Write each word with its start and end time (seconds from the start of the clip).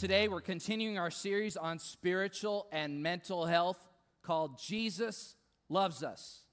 today 0.00 0.28
we're 0.28 0.40
continuing 0.40 0.96
our 0.96 1.10
series 1.10 1.58
on 1.58 1.78
spiritual 1.78 2.66
and 2.72 3.02
mental 3.02 3.44
health 3.44 3.86
called 4.22 4.58
Jesus 4.58 5.34
Loves 5.68 6.02
Us. 6.02 6.44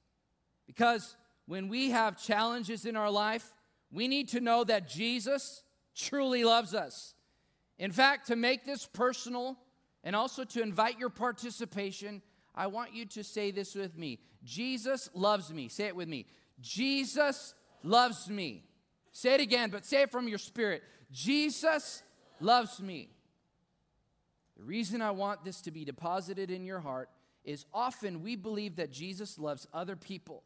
Because 0.65 1.15
when 1.45 1.69
we 1.69 1.91
have 1.91 2.21
challenges 2.21 2.85
in 2.85 2.97
our 2.97 3.09
life, 3.09 3.53
we 3.89 4.09
need 4.09 4.27
to 4.29 4.41
know 4.41 4.65
that 4.65 4.89
Jesus 4.89 5.63
truly 5.95 6.43
loves 6.43 6.73
us. 6.73 7.13
In 7.79 7.93
fact, 7.93 8.27
to 8.27 8.35
make 8.35 8.65
this 8.65 8.85
personal 8.85 9.57
and 10.03 10.13
also 10.13 10.43
to 10.43 10.61
invite 10.61 10.99
your 10.99 11.09
participation, 11.09 12.21
I 12.53 12.67
want 12.67 12.93
you 12.93 13.05
to 13.05 13.23
say 13.23 13.51
this 13.51 13.75
with 13.75 13.97
me 13.97 14.19
Jesus 14.43 15.09
loves 15.13 15.53
me. 15.53 15.69
Say 15.69 15.85
it 15.85 15.95
with 15.95 16.09
me. 16.09 16.25
Jesus 16.59 17.55
loves 17.81 18.29
me. 18.29 18.65
Say 19.13 19.35
it 19.35 19.39
again, 19.39 19.69
but 19.69 19.85
say 19.85 20.01
it 20.01 20.11
from 20.11 20.27
your 20.27 20.37
spirit. 20.37 20.83
Jesus 21.13 22.03
loves 22.41 22.81
me. 22.81 23.11
The 24.57 24.63
reason 24.63 25.01
I 25.01 25.11
want 25.11 25.45
this 25.45 25.61
to 25.61 25.71
be 25.71 25.85
deposited 25.85 26.49
in 26.49 26.65
your 26.65 26.79
heart 26.79 27.09
is 27.43 27.65
often 27.73 28.23
we 28.23 28.35
believe 28.35 28.75
that 28.77 28.91
Jesus 28.91 29.37
loves 29.37 29.67
other 29.73 29.95
people. 29.95 30.43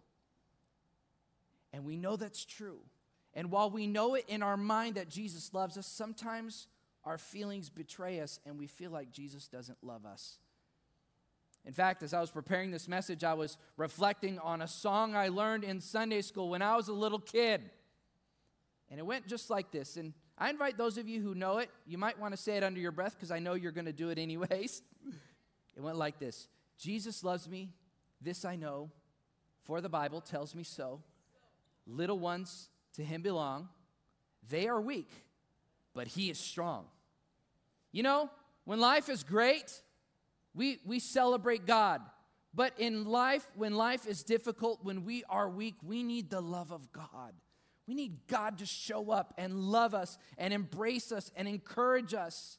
And 1.73 1.85
we 1.85 1.95
know 1.95 2.17
that's 2.17 2.43
true. 2.43 2.79
And 3.33 3.49
while 3.49 3.69
we 3.69 3.87
know 3.87 4.15
it 4.15 4.25
in 4.27 4.43
our 4.43 4.57
mind 4.57 4.95
that 4.95 5.09
Jesus 5.09 5.53
loves 5.53 5.77
us, 5.77 5.87
sometimes 5.87 6.67
our 7.05 7.17
feelings 7.17 7.69
betray 7.69 8.19
us 8.19 8.39
and 8.45 8.59
we 8.59 8.67
feel 8.67 8.91
like 8.91 9.11
Jesus 9.11 9.47
doesn't 9.47 9.77
love 9.81 10.05
us. 10.05 10.37
In 11.65 11.73
fact, 11.73 12.03
as 12.03 12.13
I 12.13 12.19
was 12.19 12.31
preparing 12.31 12.71
this 12.71 12.87
message, 12.87 13.23
I 13.23 13.33
was 13.33 13.57
reflecting 13.77 14.39
on 14.39 14.61
a 14.61 14.67
song 14.67 15.15
I 15.15 15.29
learned 15.29 15.63
in 15.63 15.79
Sunday 15.79 16.21
school 16.21 16.49
when 16.49 16.61
I 16.61 16.75
was 16.75 16.87
a 16.87 16.93
little 16.93 17.19
kid. 17.19 17.61
And 18.89 18.99
it 18.99 19.05
went 19.05 19.27
just 19.27 19.49
like 19.49 19.71
this. 19.71 19.95
And 19.95 20.13
I 20.41 20.49
invite 20.49 20.75
those 20.75 20.97
of 20.97 21.07
you 21.07 21.21
who 21.21 21.35
know 21.35 21.59
it, 21.59 21.69
you 21.85 21.99
might 21.99 22.19
want 22.19 22.33
to 22.33 22.37
say 22.37 22.57
it 22.57 22.63
under 22.63 22.79
your 22.79 22.91
breath 22.91 23.13
because 23.13 23.29
I 23.29 23.37
know 23.37 23.53
you're 23.53 23.71
going 23.71 23.85
to 23.85 23.93
do 23.93 24.09
it 24.09 24.17
anyways. 24.17 24.81
it 25.75 25.81
went 25.81 25.97
like 25.97 26.17
this 26.17 26.47
Jesus 26.79 27.23
loves 27.23 27.47
me, 27.47 27.69
this 28.19 28.43
I 28.43 28.55
know, 28.55 28.89
for 29.61 29.81
the 29.81 29.87
Bible 29.87 30.19
tells 30.19 30.55
me 30.55 30.63
so. 30.63 31.03
Little 31.85 32.17
ones 32.17 32.69
to 32.95 33.03
him 33.03 33.21
belong. 33.21 33.69
They 34.49 34.67
are 34.67 34.81
weak, 34.81 35.11
but 35.93 36.07
he 36.07 36.31
is 36.31 36.39
strong. 36.39 36.85
You 37.91 38.01
know, 38.01 38.31
when 38.65 38.79
life 38.79 39.09
is 39.09 39.23
great, 39.23 39.79
we, 40.55 40.79
we 40.83 40.97
celebrate 40.97 41.67
God. 41.67 42.01
But 42.51 42.73
in 42.79 43.05
life, 43.05 43.45
when 43.53 43.75
life 43.75 44.07
is 44.07 44.23
difficult, 44.23 44.79
when 44.81 45.05
we 45.05 45.23
are 45.29 45.47
weak, 45.47 45.75
we 45.83 46.01
need 46.01 46.31
the 46.31 46.41
love 46.41 46.71
of 46.71 46.91
God. 46.91 47.33
We 47.91 47.95
need 47.95 48.25
God 48.27 48.59
to 48.59 48.65
show 48.65 49.11
up 49.11 49.33
and 49.37 49.53
love 49.53 49.93
us 49.93 50.17
and 50.37 50.53
embrace 50.53 51.11
us 51.11 51.29
and 51.35 51.45
encourage 51.45 52.13
us. 52.13 52.57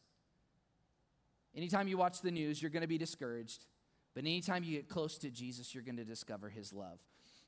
Anytime 1.57 1.89
you 1.89 1.97
watch 1.97 2.21
the 2.21 2.31
news, 2.31 2.61
you're 2.61 2.71
going 2.71 2.83
to 2.83 2.87
be 2.87 2.99
discouraged. 2.99 3.65
But 4.13 4.25
anytime 4.25 4.63
you 4.63 4.77
get 4.77 4.91
close 4.91 5.17
to 5.17 5.31
Jesus, 5.31 5.73
you're 5.73 5.85
going 5.85 5.97
to 5.97 6.05
discover 6.05 6.51
his 6.51 6.75
love. 6.75 6.99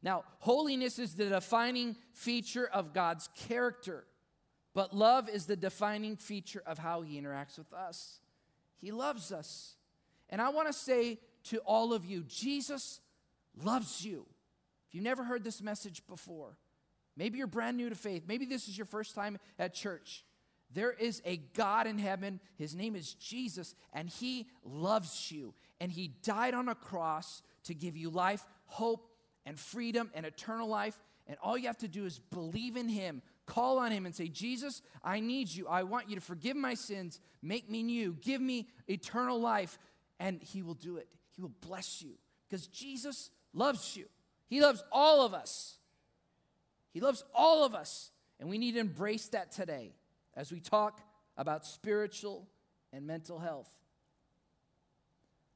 Now, 0.02 0.24
holiness 0.38 0.98
is 0.98 1.14
the 1.14 1.26
defining 1.26 1.96
feature 2.14 2.66
of 2.72 2.94
God's 2.94 3.28
character, 3.36 4.06
but 4.72 4.96
love 4.96 5.28
is 5.28 5.44
the 5.44 5.54
defining 5.54 6.16
feature 6.16 6.62
of 6.64 6.78
how 6.78 7.02
he 7.02 7.20
interacts 7.20 7.58
with 7.58 7.70
us. 7.74 8.20
He 8.78 8.92
loves 8.92 9.30
us. 9.30 9.76
And 10.30 10.40
I 10.40 10.48
want 10.48 10.68
to 10.68 10.72
say 10.72 11.18
to 11.50 11.58
all 11.66 11.92
of 11.92 12.06
you, 12.06 12.24
Jesus 12.26 13.00
loves 13.62 14.06
you. 14.06 14.24
If 14.88 14.94
you've 14.94 15.04
never 15.04 15.22
heard 15.22 15.44
this 15.44 15.60
message 15.60 16.02
before, 16.06 16.56
Maybe 17.16 17.38
you're 17.38 17.46
brand 17.46 17.76
new 17.76 17.88
to 17.88 17.94
faith. 17.94 18.24
Maybe 18.26 18.44
this 18.44 18.68
is 18.68 18.76
your 18.76 18.86
first 18.86 19.14
time 19.14 19.38
at 19.58 19.74
church. 19.74 20.24
There 20.72 20.92
is 20.92 21.22
a 21.24 21.36
God 21.36 21.86
in 21.86 21.98
heaven. 21.98 22.40
His 22.56 22.74
name 22.74 22.96
is 22.96 23.14
Jesus, 23.14 23.74
and 23.92 24.08
He 24.08 24.48
loves 24.64 25.30
you. 25.30 25.54
And 25.80 25.92
He 25.92 26.08
died 26.22 26.54
on 26.54 26.68
a 26.68 26.74
cross 26.74 27.42
to 27.64 27.74
give 27.74 27.96
you 27.96 28.10
life, 28.10 28.44
hope, 28.66 29.08
and 29.46 29.58
freedom 29.58 30.10
and 30.14 30.26
eternal 30.26 30.68
life. 30.68 30.98
And 31.26 31.36
all 31.42 31.56
you 31.56 31.68
have 31.68 31.78
to 31.78 31.88
do 31.88 32.04
is 32.04 32.18
believe 32.18 32.76
in 32.76 32.88
Him, 32.88 33.22
call 33.46 33.78
on 33.78 33.92
Him, 33.92 34.04
and 34.04 34.14
say, 34.14 34.28
Jesus, 34.28 34.82
I 35.02 35.20
need 35.20 35.48
you. 35.48 35.68
I 35.68 35.84
want 35.84 36.10
you 36.10 36.16
to 36.16 36.20
forgive 36.20 36.56
my 36.56 36.74
sins, 36.74 37.20
make 37.40 37.70
me 37.70 37.82
new, 37.82 38.16
give 38.20 38.40
me 38.40 38.68
eternal 38.88 39.40
life. 39.40 39.78
And 40.18 40.42
He 40.42 40.62
will 40.62 40.74
do 40.74 40.96
it. 40.96 41.08
He 41.36 41.42
will 41.42 41.52
bless 41.60 42.02
you 42.02 42.14
because 42.48 42.66
Jesus 42.66 43.30
loves 43.52 43.96
you. 43.96 44.06
He 44.48 44.60
loves 44.60 44.82
all 44.92 45.24
of 45.24 45.34
us. 45.34 45.78
He 46.94 47.00
loves 47.00 47.24
all 47.34 47.64
of 47.64 47.74
us, 47.74 48.12
and 48.40 48.48
we 48.48 48.56
need 48.56 48.72
to 48.72 48.80
embrace 48.80 49.26
that 49.28 49.52
today 49.52 49.92
as 50.34 50.50
we 50.50 50.60
talk 50.60 51.00
about 51.36 51.66
spiritual 51.66 52.48
and 52.92 53.04
mental 53.06 53.40
health. 53.40 53.68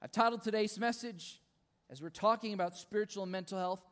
I've 0.02 0.12
titled 0.12 0.42
today's 0.42 0.78
message, 0.78 1.40
as 1.88 2.02
we're 2.02 2.10
talking 2.10 2.52
about 2.52 2.76
spiritual 2.76 3.22
and 3.22 3.32
mental 3.32 3.58
health, 3.58 3.82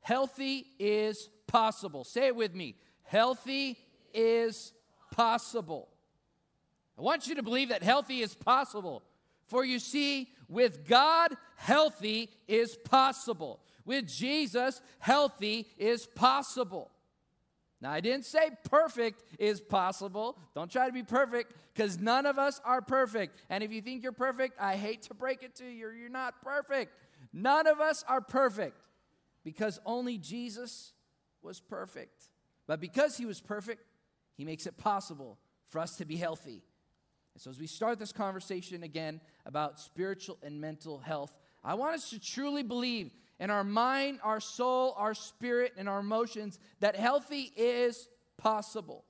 Healthy 0.00 0.66
is 0.78 1.28
Possible. 1.46 2.04
Say 2.04 2.28
it 2.28 2.36
with 2.36 2.54
me 2.54 2.76
Healthy 3.02 3.78
is 4.14 4.72
possible. 5.10 5.88
I 6.98 7.02
want 7.02 7.26
you 7.26 7.34
to 7.34 7.42
believe 7.42 7.70
that 7.70 7.82
healthy 7.82 8.20
is 8.20 8.34
possible. 8.34 9.02
For 9.48 9.64
you 9.64 9.78
see, 9.78 10.30
with 10.48 10.86
God, 10.86 11.34
healthy 11.56 12.30
is 12.46 12.76
possible. 12.76 13.60
With 13.84 14.06
Jesus, 14.06 14.80
healthy 14.98 15.66
is 15.76 16.06
possible. 16.06 16.91
Now, 17.82 17.90
I 17.90 18.00
didn't 18.00 18.24
say 18.24 18.50
perfect 18.70 19.24
is 19.40 19.60
possible. 19.60 20.38
Don't 20.54 20.70
try 20.70 20.86
to 20.86 20.92
be 20.92 21.02
perfect 21.02 21.52
because 21.74 21.98
none 21.98 22.26
of 22.26 22.38
us 22.38 22.60
are 22.64 22.80
perfect. 22.80 23.36
And 23.50 23.64
if 23.64 23.72
you 23.72 23.80
think 23.80 24.04
you're 24.04 24.12
perfect, 24.12 24.56
I 24.60 24.76
hate 24.76 25.02
to 25.02 25.14
break 25.14 25.42
it 25.42 25.56
to 25.56 25.64
you, 25.64 25.90
you're 25.90 26.08
not 26.08 26.40
perfect. 26.42 26.94
None 27.32 27.66
of 27.66 27.80
us 27.80 28.04
are 28.06 28.20
perfect 28.20 28.78
because 29.42 29.80
only 29.84 30.16
Jesus 30.16 30.92
was 31.42 31.60
perfect. 31.60 32.28
But 32.68 32.80
because 32.80 33.16
he 33.16 33.26
was 33.26 33.40
perfect, 33.40 33.82
he 34.36 34.44
makes 34.44 34.66
it 34.66 34.78
possible 34.78 35.40
for 35.66 35.80
us 35.80 35.96
to 35.96 36.04
be 36.04 36.16
healthy. 36.16 36.62
And 37.34 37.42
so, 37.42 37.50
as 37.50 37.58
we 37.58 37.66
start 37.66 37.98
this 37.98 38.12
conversation 38.12 38.84
again 38.84 39.20
about 39.44 39.80
spiritual 39.80 40.38
and 40.42 40.60
mental 40.60 40.98
health, 40.98 41.36
I 41.64 41.74
want 41.74 41.96
us 41.96 42.10
to 42.10 42.20
truly 42.20 42.62
believe 42.62 43.10
in 43.42 43.50
our 43.50 43.64
mind, 43.64 44.20
our 44.22 44.38
soul, 44.38 44.94
our 44.96 45.14
spirit, 45.14 45.72
and 45.76 45.88
our 45.88 45.98
emotions 45.98 46.60
that 46.78 46.94
healthy 46.94 47.52
is 47.56 48.08
possible. 48.38 49.04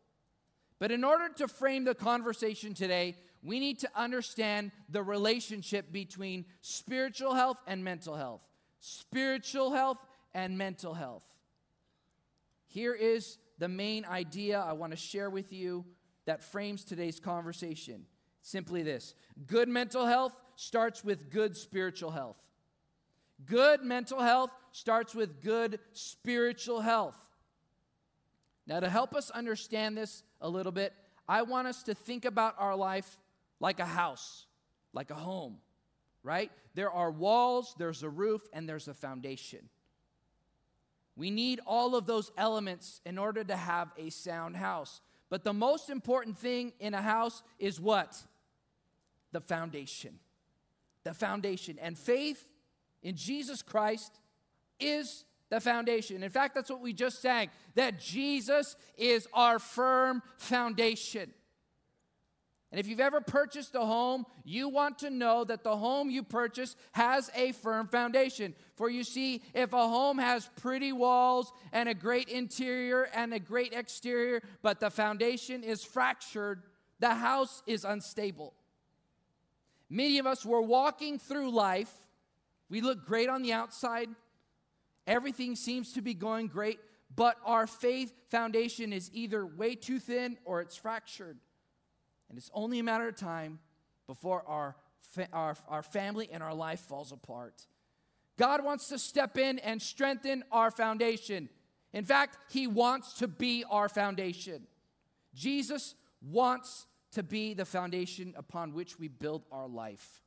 But 0.78 0.91
in 0.91 1.04
order 1.04 1.28
to 1.37 1.47
frame 1.47 1.84
the 1.84 1.94
conversation 1.94 2.72
today, 2.72 3.16
we 3.42 3.60
need 3.60 3.81
to 3.81 3.91
understand 3.94 4.72
the 4.88 5.03
relationship 5.03 5.92
between 5.92 6.47
spiritual 6.62 7.34
health 7.34 7.59
and 7.66 7.84
mental 7.84 8.16
health. 8.16 8.42
Spiritual 8.81 9.71
health 9.72 9.98
and 10.32 10.56
mental 10.56 10.94
health. 10.94 11.25
Here 12.65 12.94
is 12.94 13.37
the 13.59 13.69
main 13.69 14.06
idea 14.06 14.59
I 14.59 14.72
want 14.72 14.94
to 14.94 14.97
share 14.97 15.28
with 15.28 15.53
you 15.53 15.84
that 16.25 16.42
frames 16.42 16.84
today's 16.84 17.21
conversation. 17.21 18.06
Simply 18.41 18.82
this 18.82 19.15
good 19.47 19.69
mental 19.69 20.06
health 20.06 20.34
starts 20.56 21.04
with 21.04 21.31
good 21.31 21.54
spiritual 21.54 22.12
health. 22.12 22.38
Good 23.47 23.83
mental 23.83 24.21
health 24.21 24.50
starts 24.72 25.15
with 25.15 25.42
good 25.42 25.78
spiritual 25.92 26.80
health. 26.80 27.16
Now, 28.66 28.80
to 28.80 28.89
help 28.89 29.15
us 29.15 29.30
understand 29.30 29.97
this 29.97 30.22
a 30.41 30.48
little 30.48 30.72
bit, 30.72 30.92
I 31.28 31.42
want 31.42 31.66
us 31.66 31.83
to 31.84 31.94
think 31.94 32.24
about 32.24 32.54
our 32.59 32.77
life 32.77 33.18
like 33.59 33.80
a 33.80 33.86
house, 33.86 34.47
like 34.92 35.10
a 35.10 35.15
home, 35.15 35.59
right? 36.22 36.50
There 36.74 36.91
are 36.91 37.10
walls, 37.10 37.74
there's 37.78 38.03
a 38.03 38.09
roof, 38.09 38.42
and 38.53 38.68
there's 38.68 38.89
a 38.89 38.94
foundation. 38.94 39.68
We 41.16 41.30
need 41.30 41.60
all 41.66 41.94
of 41.94 42.06
those 42.06 42.30
elements 42.39 43.00
in 43.04 43.18
order 43.18 43.44
to 43.44 43.56
have 43.56 43.92
a 43.98 44.10
sound 44.10 44.56
house. 44.56 45.00
But 45.28 45.44
the 45.44 45.53
most 45.53 45.91
important 45.91 46.39
thing 46.39 46.72
in 46.80 46.94
a 46.94 47.03
house 47.03 47.42
is 47.59 47.80
what? 47.80 48.16
The 49.33 49.41
foundation. 49.41 50.18
The 51.04 51.15
foundation. 51.15 51.78
And 51.80 51.98
faith 51.98 52.48
in 53.03 53.16
Jesus 53.16 53.63
Christ 53.63 54.19
is 54.78 55.25
the 55.51 55.60
foundation. 55.60 56.22
In 56.22 56.31
fact, 56.31 56.54
that's 56.54 56.71
what 56.71 56.81
we 56.81 56.93
just 56.93 57.21
sang 57.21 57.51
that 57.75 58.01
Jesus 58.01 58.77
is 58.97 59.28
our 59.34 59.59
firm 59.59 60.22
foundation. 60.39 61.33
And 62.72 62.81
if 62.81 62.87
you've 62.87 63.01
ever 63.01 63.21
purchased 63.21 63.75
a 63.75 63.84
home, 63.84 64.25
you 64.45 64.71
want 64.71 65.01
to 65.01 65.10
know 65.10 65.45
that 65.45 65.63
the 65.63 65.77
home 65.77 66.09
you 66.09 66.22
purchase 66.22 66.75
has 66.93 67.31
a 67.34 67.53
firm 67.53 67.87
foundation. 67.87 68.54
For 68.77 68.89
you 68.89 69.04
see, 69.04 69.43
if 69.53 69.75
a 69.75 69.89
home 69.89 70.16
has 70.16 70.49
pretty 70.57 70.91
walls 70.91 71.53
and 71.71 71.87
a 71.87 71.95
great 71.95 72.28
interior 72.28 73.10
and 73.15 73.34
a 73.34 73.39
great 73.39 73.75
exterior, 73.75 74.41
but 74.63 74.81
the 74.81 74.89
foundation 74.89 75.63
is 75.63 75.84
fractured, 75.84 76.63
the 76.99 77.15
house 77.15 77.63
is 77.66 77.84
unstable. 77.84 78.54
Many 79.91 80.19
of 80.19 80.27
us 80.27 80.47
were 80.47 80.63
walking 80.63 81.19
through 81.19 81.51
life 81.51 81.93
we 82.72 82.80
look 82.80 83.04
great 83.04 83.28
on 83.28 83.42
the 83.42 83.53
outside, 83.53 84.09
everything 85.07 85.57
seems 85.57 85.92
to 85.92 86.01
be 86.01 86.15
going 86.15 86.47
great, 86.47 86.80
but 87.15 87.36
our 87.45 87.66
faith 87.66 88.15
foundation 88.30 88.95
is 88.95 89.10
either 89.13 89.45
way 89.45 89.74
too 89.74 89.98
thin 89.98 90.39
or 90.47 90.63
it's 90.63 90.74
fractured. 90.74 91.36
And 92.30 92.39
it's 92.39 92.51
only 92.54 92.78
a 92.78 92.83
matter 92.83 93.07
of 93.09 93.15
time 93.15 93.59
before 94.07 94.42
our, 94.47 94.74
fa- 95.03 95.28
our, 95.34 95.54
our 95.69 95.83
family 95.83 96.30
and 96.33 96.42
our 96.42 96.54
life 96.54 96.80
falls 96.80 97.13
apart. 97.13 97.66
God 98.39 98.65
wants 98.65 98.89
to 98.89 98.98
step 98.98 99.36
in 99.36 99.59
and 99.59 99.83
strengthen 99.83 100.42
our 100.51 100.71
foundation. 100.71 101.51
In 101.92 102.07
fact, 102.07 102.39
He 102.51 102.66
wants 102.66 103.13
to 103.18 103.28
be 103.28 103.65
our 103.68 103.91
foundation. 103.91 104.66
Jesus 105.34 105.95
wants 106.22 106.86
to 107.10 107.22
be 107.22 107.53
the 107.53 107.66
foundation 107.66 108.33
upon 108.34 108.72
which 108.72 108.98
we 108.98 109.09
build 109.09 109.45
our 109.53 109.68
life. 109.68 110.22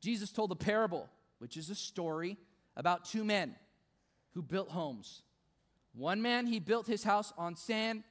Jesus 0.00 0.30
told 0.30 0.52
a 0.52 0.56
parable, 0.56 1.08
which 1.38 1.56
is 1.56 1.70
a 1.70 1.74
story 1.74 2.36
about 2.76 3.04
two 3.04 3.24
men 3.24 3.54
who 4.34 4.42
built 4.42 4.68
homes. 4.70 5.22
One 5.94 6.22
man, 6.22 6.46
he 6.46 6.60
built 6.60 6.86
his 6.86 7.02
house 7.02 7.32
on 7.36 7.56
sand, 7.56 8.04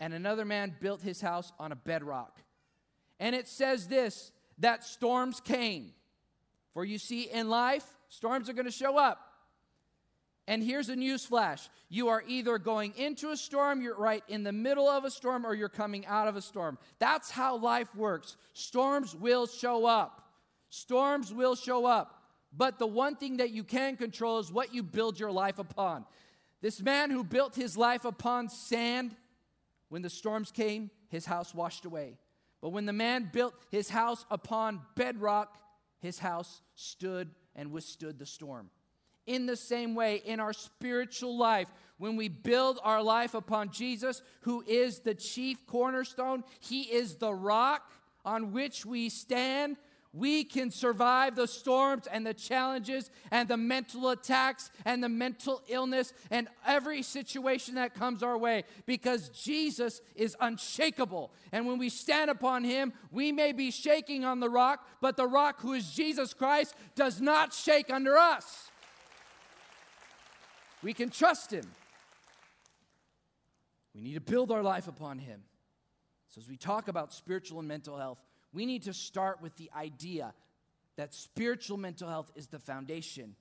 and 0.00 0.14
another 0.14 0.44
man 0.44 0.74
built 0.80 1.02
his 1.02 1.20
house 1.20 1.52
on 1.58 1.72
a 1.72 1.76
bedrock. 1.76 2.40
And 3.20 3.34
it 3.34 3.48
says 3.48 3.88
this 3.88 4.32
that 4.58 4.84
storms 4.84 5.40
came. 5.40 5.92
For 6.72 6.84
you 6.84 6.98
see, 6.98 7.22
in 7.22 7.48
life, 7.48 7.84
storms 8.08 8.48
are 8.48 8.52
going 8.52 8.66
to 8.66 8.72
show 8.72 8.98
up. 8.98 9.20
And 10.46 10.62
here's 10.62 10.88
a 10.88 10.96
news 10.96 11.24
flash 11.24 11.68
you 11.88 12.08
are 12.08 12.22
either 12.26 12.58
going 12.58 12.94
into 12.96 13.30
a 13.30 13.36
storm, 13.36 13.80
you're 13.80 13.96
right 13.96 14.24
in 14.28 14.42
the 14.42 14.52
middle 14.52 14.88
of 14.88 15.04
a 15.04 15.10
storm, 15.10 15.46
or 15.46 15.54
you're 15.54 15.68
coming 15.68 16.04
out 16.06 16.28
of 16.28 16.36
a 16.36 16.42
storm. 16.42 16.78
That's 16.98 17.30
how 17.30 17.56
life 17.56 17.94
works. 17.94 18.36
Storms 18.52 19.14
will 19.14 19.46
show 19.46 19.86
up. 19.86 20.23
Storms 20.74 21.32
will 21.32 21.54
show 21.54 21.86
up. 21.86 22.20
But 22.52 22.80
the 22.80 22.86
one 22.86 23.14
thing 23.14 23.36
that 23.36 23.50
you 23.50 23.62
can 23.62 23.96
control 23.96 24.40
is 24.40 24.50
what 24.50 24.74
you 24.74 24.82
build 24.82 25.20
your 25.20 25.30
life 25.30 25.60
upon. 25.60 26.04
This 26.62 26.82
man 26.82 27.10
who 27.10 27.22
built 27.22 27.54
his 27.54 27.76
life 27.76 28.04
upon 28.04 28.48
sand, 28.48 29.14
when 29.88 30.02
the 30.02 30.10
storms 30.10 30.50
came, 30.50 30.90
his 31.08 31.26
house 31.26 31.54
washed 31.54 31.84
away. 31.84 32.18
But 32.60 32.70
when 32.70 32.86
the 32.86 32.92
man 32.92 33.30
built 33.32 33.54
his 33.70 33.88
house 33.88 34.26
upon 34.32 34.80
bedrock, 34.96 35.58
his 36.00 36.18
house 36.18 36.60
stood 36.74 37.30
and 37.54 37.70
withstood 37.70 38.18
the 38.18 38.26
storm. 38.26 38.70
In 39.26 39.46
the 39.46 39.56
same 39.56 39.94
way, 39.94 40.22
in 40.24 40.40
our 40.40 40.52
spiritual 40.52 41.38
life, 41.38 41.72
when 41.98 42.16
we 42.16 42.28
build 42.28 42.80
our 42.82 43.02
life 43.02 43.34
upon 43.34 43.70
Jesus, 43.70 44.22
who 44.40 44.64
is 44.66 44.98
the 45.00 45.14
chief 45.14 45.64
cornerstone, 45.66 46.42
He 46.58 46.82
is 46.82 47.14
the 47.14 47.32
rock 47.32 47.92
on 48.24 48.52
which 48.52 48.84
we 48.84 49.08
stand. 49.08 49.76
We 50.16 50.44
can 50.44 50.70
survive 50.70 51.34
the 51.34 51.48
storms 51.48 52.06
and 52.06 52.24
the 52.24 52.34
challenges 52.34 53.10
and 53.32 53.48
the 53.48 53.56
mental 53.56 54.10
attacks 54.10 54.70
and 54.84 55.02
the 55.02 55.08
mental 55.08 55.60
illness 55.66 56.12
and 56.30 56.46
every 56.64 57.02
situation 57.02 57.74
that 57.74 57.94
comes 57.94 58.22
our 58.22 58.38
way 58.38 58.62
because 58.86 59.28
Jesus 59.30 60.00
is 60.14 60.36
unshakable. 60.40 61.32
And 61.50 61.66
when 61.66 61.78
we 61.78 61.88
stand 61.88 62.30
upon 62.30 62.62
Him, 62.62 62.92
we 63.10 63.32
may 63.32 63.50
be 63.50 63.72
shaking 63.72 64.24
on 64.24 64.38
the 64.38 64.48
rock, 64.48 64.86
but 65.00 65.16
the 65.16 65.26
rock 65.26 65.60
who 65.60 65.72
is 65.72 65.90
Jesus 65.90 66.32
Christ 66.32 66.76
does 66.94 67.20
not 67.20 67.52
shake 67.52 67.90
under 67.90 68.16
us. 68.16 68.70
We 70.80 70.92
can 70.92 71.10
trust 71.10 71.52
Him. 71.52 71.66
We 73.96 74.00
need 74.00 74.14
to 74.14 74.20
build 74.20 74.52
our 74.52 74.62
life 74.62 74.86
upon 74.86 75.18
Him. 75.18 75.42
So, 76.28 76.40
as 76.40 76.48
we 76.48 76.56
talk 76.56 76.86
about 76.86 77.12
spiritual 77.12 77.58
and 77.58 77.66
mental 77.66 77.96
health, 77.96 78.20
we 78.54 78.64
need 78.64 78.84
to 78.84 78.94
start 78.94 79.42
with 79.42 79.56
the 79.56 79.70
idea 79.76 80.32
that 80.96 81.12
spiritual 81.12 81.76
mental 81.76 82.08
health 82.08 82.30
is 82.36 82.46
the 82.46 82.60
foundation, 82.60 83.34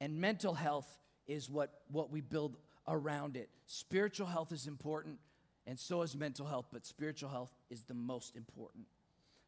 and 0.00 0.20
mental 0.20 0.52
health 0.54 0.98
is 1.26 1.50
what, 1.50 1.80
what 1.90 2.10
we 2.10 2.20
build 2.20 2.56
around 2.86 3.36
it. 3.36 3.48
Spiritual 3.66 4.26
health 4.26 4.52
is 4.52 4.66
important, 4.66 5.18
and 5.66 5.78
so 5.78 6.02
is 6.02 6.14
mental 6.14 6.46
health, 6.46 6.66
but 6.70 6.84
spiritual 6.84 7.30
health 7.30 7.54
is 7.70 7.84
the 7.84 7.94
most 7.94 8.36
important. 8.36 8.84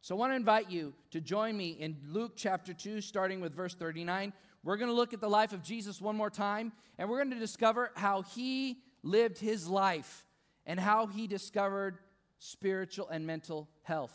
So, 0.01 0.15
I 0.15 0.17
want 0.17 0.31
to 0.31 0.35
invite 0.35 0.71
you 0.71 0.95
to 1.11 1.21
join 1.21 1.55
me 1.55 1.77
in 1.79 1.95
Luke 2.07 2.31
chapter 2.35 2.73
2, 2.73 3.01
starting 3.01 3.39
with 3.39 3.53
verse 3.53 3.75
39. 3.75 4.33
We're 4.63 4.77
going 4.77 4.89
to 4.89 4.95
look 4.95 5.13
at 5.13 5.21
the 5.21 5.29
life 5.29 5.53
of 5.53 5.61
Jesus 5.61 6.01
one 6.01 6.15
more 6.15 6.31
time, 6.31 6.71
and 6.97 7.07
we're 7.07 7.17
going 7.17 7.29
to 7.31 7.39
discover 7.39 7.91
how 7.95 8.23
he 8.23 8.79
lived 9.03 9.37
his 9.37 9.67
life 9.67 10.25
and 10.65 10.79
how 10.79 11.05
he 11.05 11.27
discovered 11.27 11.99
spiritual 12.39 13.09
and 13.09 13.27
mental 13.27 13.69
health. 13.83 14.13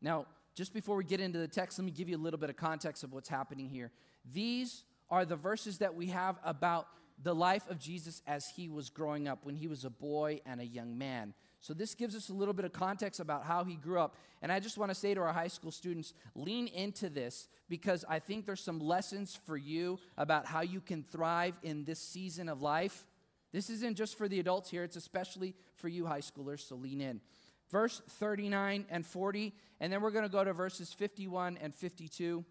Now, 0.00 0.26
just 0.54 0.72
before 0.72 0.96
we 0.96 1.04
get 1.04 1.20
into 1.20 1.38
the 1.38 1.48
text, 1.48 1.78
let 1.78 1.84
me 1.84 1.92
give 1.92 2.08
you 2.08 2.16
a 2.16 2.18
little 2.18 2.38
bit 2.38 2.50
of 2.50 2.56
context 2.56 3.04
of 3.04 3.12
what's 3.12 3.28
happening 3.28 3.68
here. 3.68 3.90
These 4.32 4.84
are 5.10 5.24
the 5.24 5.36
verses 5.36 5.78
that 5.78 5.94
we 5.94 6.06
have 6.06 6.38
about 6.44 6.88
the 7.22 7.34
life 7.34 7.68
of 7.68 7.78
Jesus 7.78 8.22
as 8.26 8.48
he 8.48 8.68
was 8.68 8.90
growing 8.90 9.26
up, 9.26 9.44
when 9.44 9.56
he 9.56 9.66
was 9.66 9.84
a 9.84 9.90
boy 9.90 10.40
and 10.46 10.60
a 10.60 10.66
young 10.66 10.96
man. 10.96 11.34
So, 11.60 11.74
this 11.74 11.94
gives 11.94 12.14
us 12.14 12.28
a 12.28 12.32
little 12.32 12.54
bit 12.54 12.64
of 12.64 12.72
context 12.72 13.18
about 13.18 13.44
how 13.44 13.64
he 13.64 13.74
grew 13.74 13.98
up. 13.98 14.14
And 14.42 14.52
I 14.52 14.60
just 14.60 14.78
want 14.78 14.90
to 14.90 14.94
say 14.94 15.14
to 15.14 15.20
our 15.20 15.32
high 15.32 15.48
school 15.48 15.72
students 15.72 16.14
lean 16.36 16.68
into 16.68 17.08
this 17.08 17.48
because 17.68 18.04
I 18.08 18.20
think 18.20 18.46
there's 18.46 18.60
some 18.60 18.78
lessons 18.78 19.38
for 19.46 19.56
you 19.56 19.98
about 20.16 20.46
how 20.46 20.60
you 20.60 20.80
can 20.80 21.02
thrive 21.02 21.54
in 21.64 21.84
this 21.84 21.98
season 21.98 22.48
of 22.48 22.62
life. 22.62 23.04
This 23.52 23.70
isn't 23.70 23.96
just 23.96 24.16
for 24.16 24.28
the 24.28 24.38
adults 24.38 24.70
here, 24.70 24.84
it's 24.84 24.96
especially 24.96 25.54
for 25.74 25.88
you 25.88 26.06
high 26.06 26.20
schoolers, 26.20 26.60
so 26.60 26.76
lean 26.76 27.00
in. 27.00 27.20
Verse 27.70 28.00
39 28.08 28.86
and 28.90 29.06
40, 29.06 29.54
and 29.80 29.92
then 29.92 30.00
we're 30.00 30.10
going 30.10 30.24
to 30.24 30.30
go 30.30 30.42
to 30.42 30.52
verses 30.52 30.92
51 30.92 31.58
and 31.60 31.74
52. 31.74 32.44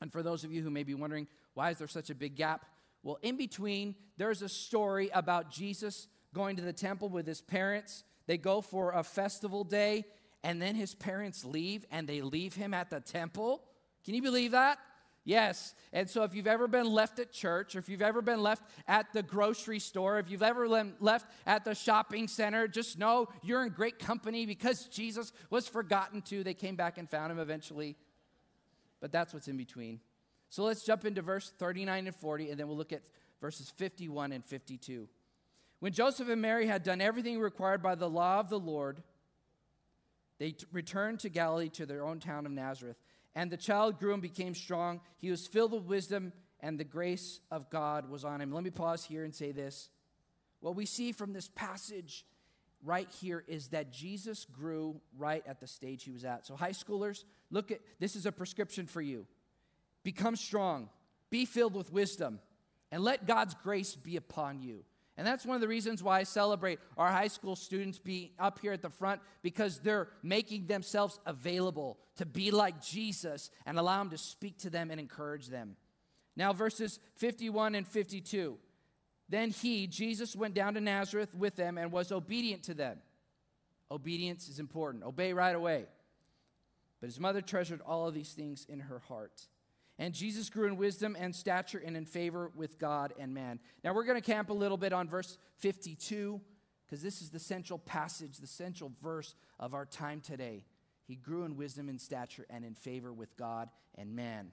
And 0.00 0.10
for 0.10 0.22
those 0.22 0.44
of 0.44 0.52
you 0.52 0.62
who 0.62 0.70
may 0.70 0.82
be 0.82 0.94
wondering, 0.94 1.28
why 1.54 1.70
is 1.70 1.78
there 1.78 1.88
such 1.88 2.10
a 2.10 2.14
big 2.14 2.36
gap? 2.36 2.64
Well, 3.02 3.18
in 3.22 3.36
between, 3.36 3.94
there's 4.16 4.42
a 4.42 4.48
story 4.48 5.10
about 5.12 5.50
Jesus 5.50 6.08
going 6.34 6.56
to 6.56 6.62
the 6.62 6.72
temple 6.72 7.08
with 7.08 7.26
his 7.26 7.40
parents 7.40 8.04
they 8.30 8.38
go 8.38 8.60
for 8.60 8.92
a 8.92 9.02
festival 9.02 9.64
day, 9.64 10.04
and 10.44 10.62
then 10.62 10.76
his 10.76 10.94
parents 10.94 11.44
leave, 11.44 11.84
and 11.90 12.06
they 12.06 12.22
leave 12.22 12.54
him 12.54 12.72
at 12.72 12.88
the 12.88 13.00
temple. 13.00 13.64
Can 14.04 14.14
you 14.14 14.22
believe 14.22 14.52
that? 14.52 14.78
Yes. 15.30 15.76
And 15.92 16.10
so, 16.10 16.24
if 16.24 16.34
you've 16.34 16.48
ever 16.48 16.66
been 16.66 16.92
left 16.92 17.20
at 17.20 17.30
church, 17.30 17.76
or 17.76 17.78
if 17.78 17.88
you've 17.88 18.02
ever 18.02 18.20
been 18.20 18.42
left 18.42 18.64
at 18.88 19.12
the 19.12 19.22
grocery 19.22 19.78
store, 19.78 20.18
if 20.18 20.28
you've 20.28 20.42
ever 20.42 20.68
been 20.68 20.94
left 20.98 21.30
at 21.46 21.64
the 21.64 21.72
shopping 21.72 22.26
center, 22.26 22.66
just 22.66 22.98
know 22.98 23.28
you're 23.40 23.64
in 23.64 23.68
great 23.68 24.00
company 24.00 24.44
because 24.44 24.86
Jesus 24.86 25.32
was 25.48 25.68
forgotten 25.68 26.20
too. 26.20 26.42
They 26.42 26.52
came 26.52 26.74
back 26.74 26.98
and 26.98 27.08
found 27.08 27.30
him 27.30 27.38
eventually. 27.38 27.94
But 29.00 29.12
that's 29.12 29.32
what's 29.32 29.46
in 29.46 29.56
between. 29.56 30.00
So, 30.48 30.64
let's 30.64 30.82
jump 30.82 31.04
into 31.04 31.22
verse 31.22 31.52
39 31.60 32.08
and 32.08 32.16
40, 32.16 32.50
and 32.50 32.58
then 32.58 32.66
we'll 32.66 32.76
look 32.76 32.92
at 32.92 33.02
verses 33.40 33.72
51 33.76 34.32
and 34.32 34.44
52. 34.44 35.06
When 35.78 35.92
Joseph 35.92 36.28
and 36.28 36.42
Mary 36.42 36.66
had 36.66 36.82
done 36.82 37.00
everything 37.00 37.38
required 37.38 37.84
by 37.84 37.94
the 37.94 38.10
law 38.10 38.40
of 38.40 38.48
the 38.48 38.58
Lord, 38.58 39.00
they 40.40 40.50
t- 40.50 40.66
returned 40.72 41.20
to 41.20 41.28
Galilee 41.28 41.68
to 41.68 41.86
their 41.86 42.02
own 42.02 42.18
town 42.18 42.46
of 42.46 42.52
Nazareth. 42.52 42.96
And 43.34 43.50
the 43.50 43.56
child 43.56 43.98
grew 43.98 44.12
and 44.12 44.22
became 44.22 44.54
strong. 44.54 45.00
He 45.18 45.30
was 45.30 45.46
filled 45.46 45.72
with 45.72 45.84
wisdom, 45.84 46.32
and 46.60 46.78
the 46.78 46.84
grace 46.84 47.40
of 47.50 47.70
God 47.70 48.10
was 48.10 48.24
on 48.24 48.40
him. 48.40 48.52
Let 48.52 48.64
me 48.64 48.70
pause 48.70 49.04
here 49.04 49.24
and 49.24 49.34
say 49.34 49.52
this. 49.52 49.88
What 50.60 50.74
we 50.74 50.86
see 50.86 51.12
from 51.12 51.32
this 51.32 51.48
passage 51.54 52.24
right 52.84 53.08
here 53.20 53.44
is 53.46 53.68
that 53.68 53.92
Jesus 53.92 54.44
grew 54.44 55.00
right 55.16 55.44
at 55.46 55.60
the 55.60 55.66
stage 55.66 56.04
he 56.04 56.10
was 56.10 56.24
at. 56.24 56.46
So, 56.46 56.56
high 56.56 56.70
schoolers, 56.70 57.24
look 57.50 57.70
at 57.70 57.80
this 57.98 58.16
is 58.16 58.26
a 58.26 58.32
prescription 58.32 58.86
for 58.86 59.00
you. 59.00 59.26
Become 60.02 60.36
strong, 60.36 60.88
be 61.30 61.44
filled 61.44 61.74
with 61.74 61.92
wisdom, 61.92 62.40
and 62.90 63.02
let 63.02 63.26
God's 63.26 63.54
grace 63.62 63.94
be 63.94 64.16
upon 64.16 64.60
you. 64.60 64.84
And 65.20 65.26
that's 65.26 65.44
one 65.44 65.54
of 65.54 65.60
the 65.60 65.68
reasons 65.68 66.02
why 66.02 66.20
I 66.20 66.22
celebrate 66.22 66.78
our 66.96 67.08
high 67.08 67.26
school 67.26 67.54
students 67.54 67.98
being 67.98 68.30
up 68.38 68.58
here 68.58 68.72
at 68.72 68.80
the 68.80 68.88
front 68.88 69.20
because 69.42 69.78
they're 69.78 70.08
making 70.22 70.64
themselves 70.64 71.20
available 71.26 71.98
to 72.16 72.24
be 72.24 72.50
like 72.50 72.82
Jesus 72.82 73.50
and 73.66 73.78
allow 73.78 74.00
Him 74.00 74.08
to 74.08 74.16
speak 74.16 74.56
to 74.60 74.70
them 74.70 74.90
and 74.90 74.98
encourage 74.98 75.48
them. 75.48 75.76
Now, 76.36 76.54
verses 76.54 76.98
51 77.16 77.74
and 77.74 77.86
52. 77.86 78.56
Then 79.28 79.50
he, 79.50 79.86
Jesus, 79.86 80.34
went 80.34 80.54
down 80.54 80.72
to 80.72 80.80
Nazareth 80.80 81.34
with 81.34 81.54
them 81.54 81.76
and 81.76 81.92
was 81.92 82.12
obedient 82.12 82.62
to 82.62 82.72
them. 82.72 82.96
Obedience 83.90 84.48
is 84.48 84.58
important. 84.58 85.04
Obey 85.04 85.34
right 85.34 85.54
away. 85.54 85.84
But 86.98 87.08
his 87.08 87.20
mother 87.20 87.42
treasured 87.42 87.82
all 87.82 88.08
of 88.08 88.14
these 88.14 88.32
things 88.32 88.64
in 88.70 88.80
her 88.80 89.00
heart. 89.00 89.48
And 90.00 90.14
Jesus 90.14 90.48
grew 90.48 90.66
in 90.66 90.78
wisdom 90.78 91.14
and 91.20 91.36
stature 91.36 91.80
and 91.84 91.94
in 91.94 92.06
favor 92.06 92.50
with 92.56 92.78
God 92.78 93.12
and 93.18 93.34
man. 93.34 93.60
Now 93.84 93.92
we're 93.92 94.04
going 94.04 94.20
to 94.20 94.26
camp 94.26 94.48
a 94.48 94.54
little 94.54 94.78
bit 94.78 94.94
on 94.94 95.06
verse 95.06 95.36
52 95.58 96.40
because 96.86 97.02
this 97.02 97.20
is 97.20 97.28
the 97.28 97.38
central 97.38 97.78
passage, 97.78 98.38
the 98.38 98.46
central 98.46 98.92
verse 99.02 99.34
of 99.60 99.74
our 99.74 99.84
time 99.84 100.22
today. 100.22 100.64
He 101.06 101.16
grew 101.16 101.44
in 101.44 101.54
wisdom 101.54 101.90
and 101.90 102.00
stature 102.00 102.46
and 102.48 102.64
in 102.64 102.74
favor 102.74 103.12
with 103.12 103.36
God 103.36 103.68
and 103.94 104.16
man. 104.16 104.52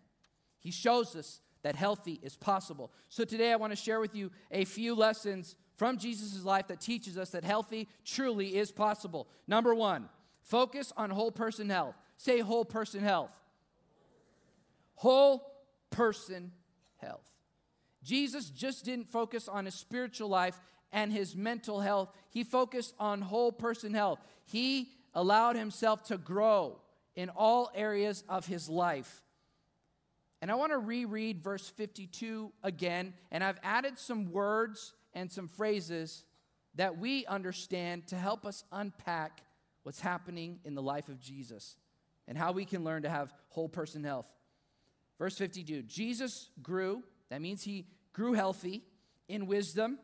He 0.59 0.69
shows 0.69 1.15
us 1.15 1.39
that 1.63 1.77
healthy 1.77 2.19
is 2.21 2.35
possible. 2.35 2.91
So 3.07 3.23
today 3.23 3.53
I 3.53 3.55
want 3.55 3.71
to 3.71 3.77
share 3.77 4.01
with 4.01 4.13
you 4.13 4.31
a 4.51 4.65
few 4.65 4.95
lessons 4.95 5.55
from 5.77 5.97
Jesus' 5.97 6.43
life 6.43 6.67
that 6.67 6.81
teaches 6.81 7.17
us 7.17 7.29
that 7.29 7.45
healthy 7.45 7.87
truly 8.03 8.57
is 8.57 8.73
possible. 8.73 9.29
Number 9.47 9.73
one, 9.73 10.09
focus 10.41 10.91
on 10.97 11.09
whole 11.09 11.31
person 11.31 11.69
health. 11.69 11.95
Say 12.17 12.41
whole 12.41 12.65
person 12.65 13.01
health 13.01 13.31
whole 14.97 15.53
person 15.89 16.51
health. 16.97 17.29
Jesus 18.03 18.49
just 18.49 18.85
didn't 18.85 19.09
focus 19.09 19.47
on 19.47 19.65
his 19.65 19.75
spiritual 19.75 20.29
life 20.29 20.59
and 20.91 21.11
his 21.11 21.35
mental 21.35 21.81
health, 21.81 22.09
he 22.29 22.43
focused 22.43 22.93
on 22.99 23.21
whole 23.21 23.51
person 23.51 23.93
health. 23.93 24.19
He 24.45 24.89
allowed 25.13 25.55
himself 25.55 26.03
to 26.05 26.17
grow 26.17 26.79
in 27.15 27.29
all 27.29 27.71
areas 27.75 28.23
of 28.29 28.45
his 28.45 28.69
life. 28.69 29.21
And 30.41 30.51
I 30.51 30.55
want 30.55 30.71
to 30.71 30.77
reread 30.77 31.43
verse 31.43 31.67
52 31.67 32.51
again, 32.63 33.13
and 33.31 33.43
I've 33.43 33.59
added 33.63 33.97
some 33.97 34.31
words 34.31 34.93
and 35.13 35.31
some 35.31 35.47
phrases 35.47 36.23
that 36.75 36.97
we 36.97 37.25
understand 37.25 38.07
to 38.07 38.15
help 38.15 38.45
us 38.45 38.63
unpack 38.71 39.41
what's 39.83 39.99
happening 39.99 40.59
in 40.63 40.75
the 40.75 40.81
life 40.81 41.09
of 41.09 41.19
Jesus 41.19 41.75
and 42.27 42.37
how 42.37 42.51
we 42.51 42.65
can 42.65 42.83
learn 42.83 43.01
to 43.03 43.09
have 43.09 43.33
whole 43.49 43.69
person 43.69 44.03
health. 44.03 44.27
Verse 45.17 45.37
52 45.37 45.83
Jesus 45.83 46.49
grew, 46.61 47.03
that 47.29 47.41
means 47.41 47.63
he 47.63 47.87
grew 48.13 48.33
healthy 48.33 48.83
in 49.27 49.47
wisdom, 49.47 49.99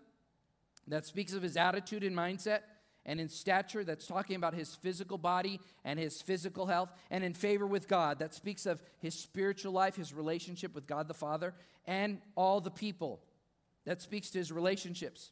that 0.88 1.06
speaks 1.06 1.34
of 1.34 1.42
his 1.42 1.56
attitude 1.56 2.04
and 2.04 2.16
mindset, 2.16 2.60
and 3.06 3.20
in 3.20 3.30
stature, 3.30 3.84
that's 3.84 4.08
talking 4.08 4.36
about 4.36 4.54
his 4.54 4.76
physical 4.76 5.18
body 5.18 5.60
and 5.84 6.00
his 6.00 6.22
physical 6.22 6.66
health, 6.66 6.90
and 7.12 7.24
in 7.24 7.34
favor 7.34 7.68
with 7.68 7.88
God, 7.88 8.20
that 8.20 8.34
speaks 8.34 8.66
of 8.66 8.82
his 9.00 9.14
spiritual 9.14 9.74
life, 9.74 9.96
his 9.96 10.14
relationship 10.14 10.74
with 10.74 10.88
God 10.88 11.08
the 11.08 11.14
Father, 11.14 11.54
and 11.86 12.20
all 12.36 12.62
the 12.62 12.72
people. 12.72 13.22
That 13.86 14.02
speaks 14.02 14.30
to 14.32 14.38
his 14.38 14.52
relationships. 14.52 15.32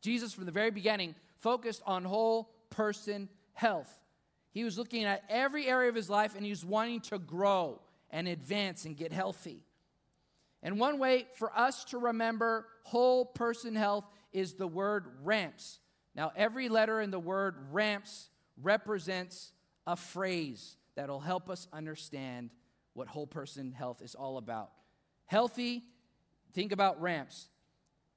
Jesus, 0.00 0.32
from 0.32 0.46
the 0.46 0.52
very 0.52 0.70
beginning, 0.70 1.16
focused 1.38 1.82
on 1.86 2.04
whole 2.04 2.52
person 2.70 3.28
health. 3.54 4.00
He 4.52 4.62
was 4.62 4.78
looking 4.78 5.04
at 5.04 5.24
every 5.28 5.66
area 5.66 5.88
of 5.88 5.94
his 5.94 6.08
life 6.08 6.36
and 6.36 6.44
he 6.44 6.50
was 6.50 6.64
wanting 6.64 7.00
to 7.00 7.18
grow 7.18 7.80
and 8.12 8.28
advance 8.28 8.84
and 8.84 8.96
get 8.96 9.12
healthy. 9.12 9.64
And 10.62 10.78
one 10.78 10.98
way 10.98 11.26
for 11.36 11.56
us 11.56 11.84
to 11.86 11.98
remember 11.98 12.66
whole 12.84 13.24
person 13.24 13.74
health 13.74 14.04
is 14.32 14.54
the 14.54 14.68
word 14.68 15.06
ramps. 15.24 15.80
Now, 16.14 16.30
every 16.36 16.68
letter 16.68 17.00
in 17.00 17.10
the 17.10 17.18
word 17.18 17.56
ramps 17.72 18.28
represents 18.62 19.52
a 19.86 19.96
phrase 19.96 20.76
that'll 20.94 21.20
help 21.20 21.50
us 21.50 21.66
understand 21.72 22.50
what 22.94 23.08
whole 23.08 23.26
person 23.26 23.72
health 23.72 24.02
is 24.02 24.14
all 24.14 24.36
about. 24.36 24.70
Healthy, 25.26 25.82
think 26.52 26.72
about 26.72 27.00
ramps. 27.00 27.48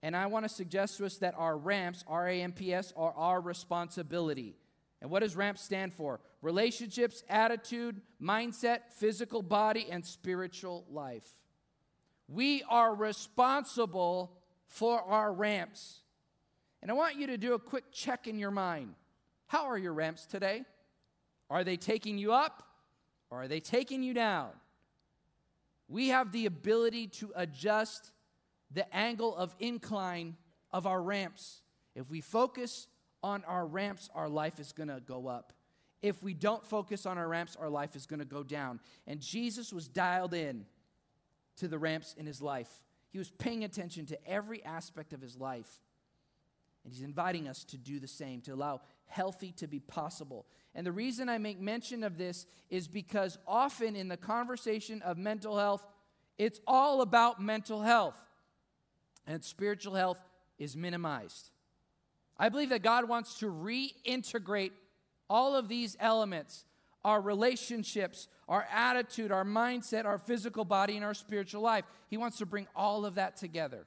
And 0.03 0.15
I 0.15 0.27
want 0.27 0.45
to 0.45 0.49
suggest 0.49 0.97
to 0.97 1.05
us 1.05 1.17
that 1.17 1.33
our 1.37 1.57
ramps, 1.57 2.03
R 2.07 2.27
A 2.27 2.41
M 2.41 2.51
P 2.51 2.73
S, 2.73 2.93
are 2.95 3.13
our 3.13 3.41
responsibility. 3.41 4.55
And 5.05 5.11
what 5.11 5.19
does 5.19 5.35
RAMP 5.35 5.59
stand 5.59 5.93
for? 5.93 6.19
Relationships, 6.41 7.23
attitude, 7.29 8.01
mindset, 8.19 8.91
physical 8.97 9.43
body, 9.43 9.85
and 9.91 10.03
spiritual 10.03 10.83
life. 10.89 11.27
We 12.27 12.63
are 12.67 12.95
responsible 12.95 14.31
for 14.65 14.99
our 14.99 15.31
ramps. 15.31 15.99
And 16.81 16.89
I 16.89 16.95
want 16.95 17.17
you 17.17 17.27
to 17.27 17.37
do 17.37 17.53
a 17.53 17.59
quick 17.59 17.91
check 17.91 18.27
in 18.27 18.39
your 18.39 18.49
mind. 18.49 18.95
How 19.45 19.65
are 19.65 19.77
your 19.77 19.93
ramps 19.93 20.25
today? 20.25 20.63
Are 21.51 21.63
they 21.63 21.77
taking 21.77 22.17
you 22.17 22.33
up 22.33 22.63
or 23.29 23.43
are 23.43 23.47
they 23.47 23.59
taking 23.59 24.01
you 24.01 24.15
down? 24.15 24.49
We 25.87 26.07
have 26.07 26.31
the 26.31 26.47
ability 26.47 27.09
to 27.19 27.31
adjust 27.35 28.11
the 28.71 28.91
angle 28.91 29.35
of 29.35 29.55
incline 29.59 30.35
of 30.71 30.87
our 30.87 30.99
ramps. 30.99 31.61
If 31.93 32.09
we 32.09 32.21
focus 32.21 32.87
on 33.25 33.43
our 33.45 33.65
ramps, 33.65 34.07
our 34.13 34.29
life 34.29 34.59
is 34.59 34.71
going 34.71 34.89
to 34.89 35.01
go 35.05 35.27
up. 35.27 35.51
If 36.03 36.21
we 36.21 36.35
don't 36.35 36.63
focus 36.63 37.07
on 37.07 37.17
our 37.17 37.27
ramps, 37.27 37.55
our 37.59 37.69
life 37.69 37.95
is 37.95 38.05
going 38.05 38.19
to 38.19 38.25
go 38.25 38.43
down. 38.43 38.79
And 39.07 39.19
Jesus 39.19 39.73
was 39.73 39.87
dialed 39.87 40.35
in 40.35 40.65
to 41.57 41.67
the 41.67 41.79
ramps 41.79 42.13
in 42.19 42.27
his 42.27 42.39
life. 42.39 42.69
He 43.09 43.17
was 43.17 43.31
paying 43.31 43.63
attention 43.63 44.05
to 44.07 44.29
every 44.29 44.63
aspect 44.63 45.11
of 45.11 45.21
his 45.21 45.37
life. 45.37 45.79
And 46.83 46.93
he's 46.93 47.01
inviting 47.01 47.47
us 47.47 47.63
to 47.63 47.79
do 47.79 47.99
the 47.99 48.07
same, 48.07 48.41
to 48.41 48.53
allow 48.53 48.81
healthy 49.07 49.51
to 49.53 49.65
be 49.65 49.79
possible. 49.79 50.45
And 50.75 50.85
the 50.85 50.91
reason 50.91 51.27
I 51.27 51.39
make 51.39 51.59
mention 51.59 52.03
of 52.03 52.19
this 52.19 52.45
is 52.69 52.87
because 52.87 53.39
often 53.47 53.95
in 53.95 54.07
the 54.07 54.17
conversation 54.17 55.01
of 55.01 55.17
mental 55.17 55.57
health, 55.57 55.83
it's 56.37 56.59
all 56.67 57.01
about 57.01 57.41
mental 57.41 57.81
health, 57.81 58.21
and 59.25 59.43
spiritual 59.43 59.95
health 59.95 60.19
is 60.59 60.75
minimized. 60.75 61.49
I 62.37 62.49
believe 62.49 62.69
that 62.69 62.83
God 62.83 63.07
wants 63.07 63.39
to 63.39 63.47
reintegrate 63.47 64.71
all 65.29 65.55
of 65.55 65.67
these 65.67 65.95
elements 65.99 66.65
our 67.03 67.21
relationships, 67.21 68.27
our 68.49 68.65
attitude, 68.73 69.31
our 69.31 69.45
mindset, 69.45 70.05
our 70.05 70.17
physical 70.17 70.65
body, 70.65 70.95
and 70.95 71.05
our 71.05 71.13
spiritual 71.13 71.61
life. 71.61 71.85
He 72.07 72.17
wants 72.17 72.39
to 72.39 72.47
bring 72.47 72.67
all 72.75 73.05
of 73.05 73.13
that 73.13 73.37
together. 73.37 73.85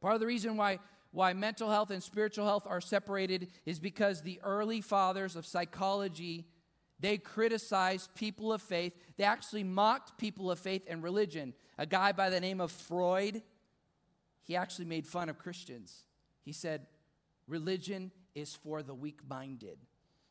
Part 0.00 0.14
of 0.14 0.20
the 0.20 0.26
reason 0.26 0.56
why, 0.56 0.78
why 1.10 1.34
mental 1.34 1.70
health 1.70 1.90
and 1.90 2.02
spiritual 2.02 2.46
health 2.46 2.66
are 2.66 2.80
separated 2.80 3.48
is 3.66 3.78
because 3.78 4.22
the 4.22 4.40
early 4.42 4.80
fathers 4.80 5.36
of 5.36 5.44
psychology 5.44 6.46
they 6.98 7.18
criticized 7.18 8.14
people 8.14 8.52
of 8.52 8.62
faith. 8.62 8.94
They 9.16 9.24
actually 9.24 9.64
mocked 9.64 10.16
people 10.18 10.50
of 10.50 10.58
faith 10.58 10.84
and 10.88 11.02
religion. 11.02 11.52
A 11.78 11.86
guy 11.86 12.12
by 12.12 12.30
the 12.30 12.40
name 12.40 12.60
of 12.60 12.72
Freud, 12.72 13.42
he 14.42 14.56
actually 14.56 14.86
made 14.86 15.06
fun 15.06 15.28
of 15.28 15.38
Christians. 15.38 16.04
He 16.44 16.52
said, 16.52 16.86
Religion 17.46 18.10
is 18.34 18.54
for 18.54 18.82
the 18.82 18.94
weak 18.94 19.20
minded. 19.28 19.78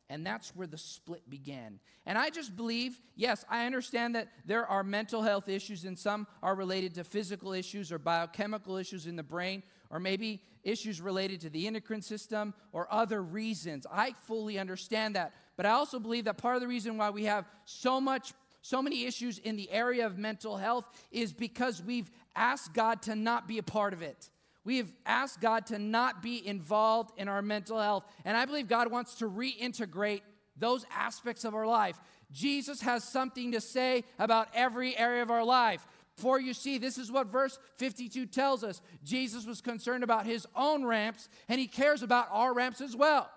And 0.10 0.26
that's 0.26 0.56
where 0.56 0.68
the 0.68 0.78
split 0.78 1.28
began. 1.30 1.80
And 2.06 2.18
I 2.18 2.30
just 2.30 2.56
believe, 2.56 3.00
yes, 3.16 3.44
I 3.50 3.66
understand 3.66 4.14
that 4.16 4.28
there 4.46 4.68
are 4.68 4.84
mental 4.84 5.24
health 5.24 5.50
issues, 5.50 5.84
and 5.84 5.98
some 5.98 6.28
are 6.44 6.54
related 6.54 6.94
to 6.96 7.04
physical 7.04 7.54
issues 7.54 7.92
or 7.92 7.98
biochemical 7.98 8.78
issues 8.78 9.08
in 9.08 9.16
the 9.16 9.24
brain, 9.24 9.64
or 9.90 10.00
maybe 10.00 10.44
issues 10.64 11.02
related 11.02 11.42
to 11.42 11.50
the 11.50 11.66
endocrine 11.66 12.04
system 12.04 12.54
or 12.72 12.88
other 12.94 13.24
reasons. 13.24 13.88
I 13.92 14.14
fully 14.28 14.60
understand 14.60 15.16
that. 15.16 15.34
But 15.58 15.66
I 15.66 15.72
also 15.72 16.00
believe 16.00 16.26
that 16.26 16.38
part 16.38 16.56
of 16.56 16.62
the 16.62 16.68
reason 16.68 16.98
why 16.98 17.10
we 17.10 17.24
have 17.24 17.46
so 17.66 18.00
much 18.00 18.34
so 18.66 18.82
many 18.82 19.06
issues 19.06 19.38
in 19.38 19.58
the 19.58 19.70
area 19.70 20.08
of 20.08 20.18
mental 20.18 20.58
health 20.58 20.88
is 21.12 21.32
because 21.32 21.84
we've 21.84 22.10
asked 22.36 22.74
God 22.74 23.04
to 23.04 23.16
not 23.16 23.48
be 23.48 23.60
a 23.60 23.64
part 23.64 23.94
of 23.94 24.02
it. 24.02 24.32
We 24.66 24.78
have 24.78 24.92
asked 25.06 25.40
God 25.40 25.68
to 25.68 25.80
not 25.80 26.22
be 26.24 26.46
involved 26.46 27.12
in 27.18 27.28
our 27.28 27.42
mental 27.42 27.80
health. 27.80 28.04
And 28.26 28.36
I 28.36 28.46
believe 28.46 28.68
God 28.68 28.92
wants 28.92 29.16
to 29.16 29.30
reintegrate 29.30 30.22
those 30.58 30.86
aspects 30.92 31.46
of 31.46 31.54
our 31.54 31.68
life. 31.68 32.00
Jesus 32.32 32.82
has 32.82 33.04
something 33.04 33.52
to 33.52 33.62
say 33.62 34.04
about 34.18 34.50
every 34.54 34.98
area 34.98 35.22
of 35.22 35.30
our 35.30 35.44
life. 35.44 35.86
For 36.16 36.40
you 36.40 36.54
see, 36.54 36.78
this 36.78 36.98
is 36.98 37.12
what 37.12 37.28
verse 37.28 37.60
52 37.76 38.26
tells 38.26 38.64
us. 38.64 38.82
Jesus 39.04 39.46
was 39.46 39.62
concerned 39.62 40.04
about 40.04 40.26
his 40.26 40.48
own 40.56 40.84
ramps, 40.84 41.30
and 41.48 41.60
he 41.60 41.68
cares 41.68 42.02
about 42.02 42.28
our 42.32 42.54
ramps 42.54 42.82
as 42.82 42.96
well. 42.96 43.30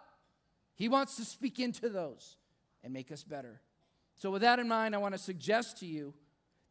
He 0.77 0.89
wants 0.89 1.17
to 1.17 1.25
speak 1.25 1.59
into 1.59 1.89
those 1.89 2.37
and 2.83 2.93
make 2.93 3.11
us 3.11 3.25
better. 3.25 3.61
So, 4.15 4.31
with 4.31 4.43
that 4.43 4.61
in 4.61 4.69
mind, 4.69 4.95
I 4.95 4.99
want 4.99 5.15
to 5.15 5.19
suggest 5.19 5.79
to 5.81 5.87
you 5.87 6.15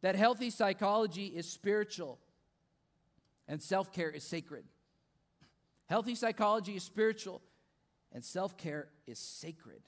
that 0.00 0.16
healthy 0.16 0.50
psychology 0.50 1.26
is 1.26 1.48
spiritual 1.48 2.18
and 3.48 3.62
self 3.62 3.92
care 3.92 4.10
is 4.10 4.22
sacred. 4.22 4.64
Healthy 5.86 6.14
psychology 6.14 6.76
is 6.76 6.82
spiritual, 6.82 7.40
and 8.12 8.24
self 8.24 8.56
care 8.56 8.88
is 9.06 9.18
sacred. 9.18 9.80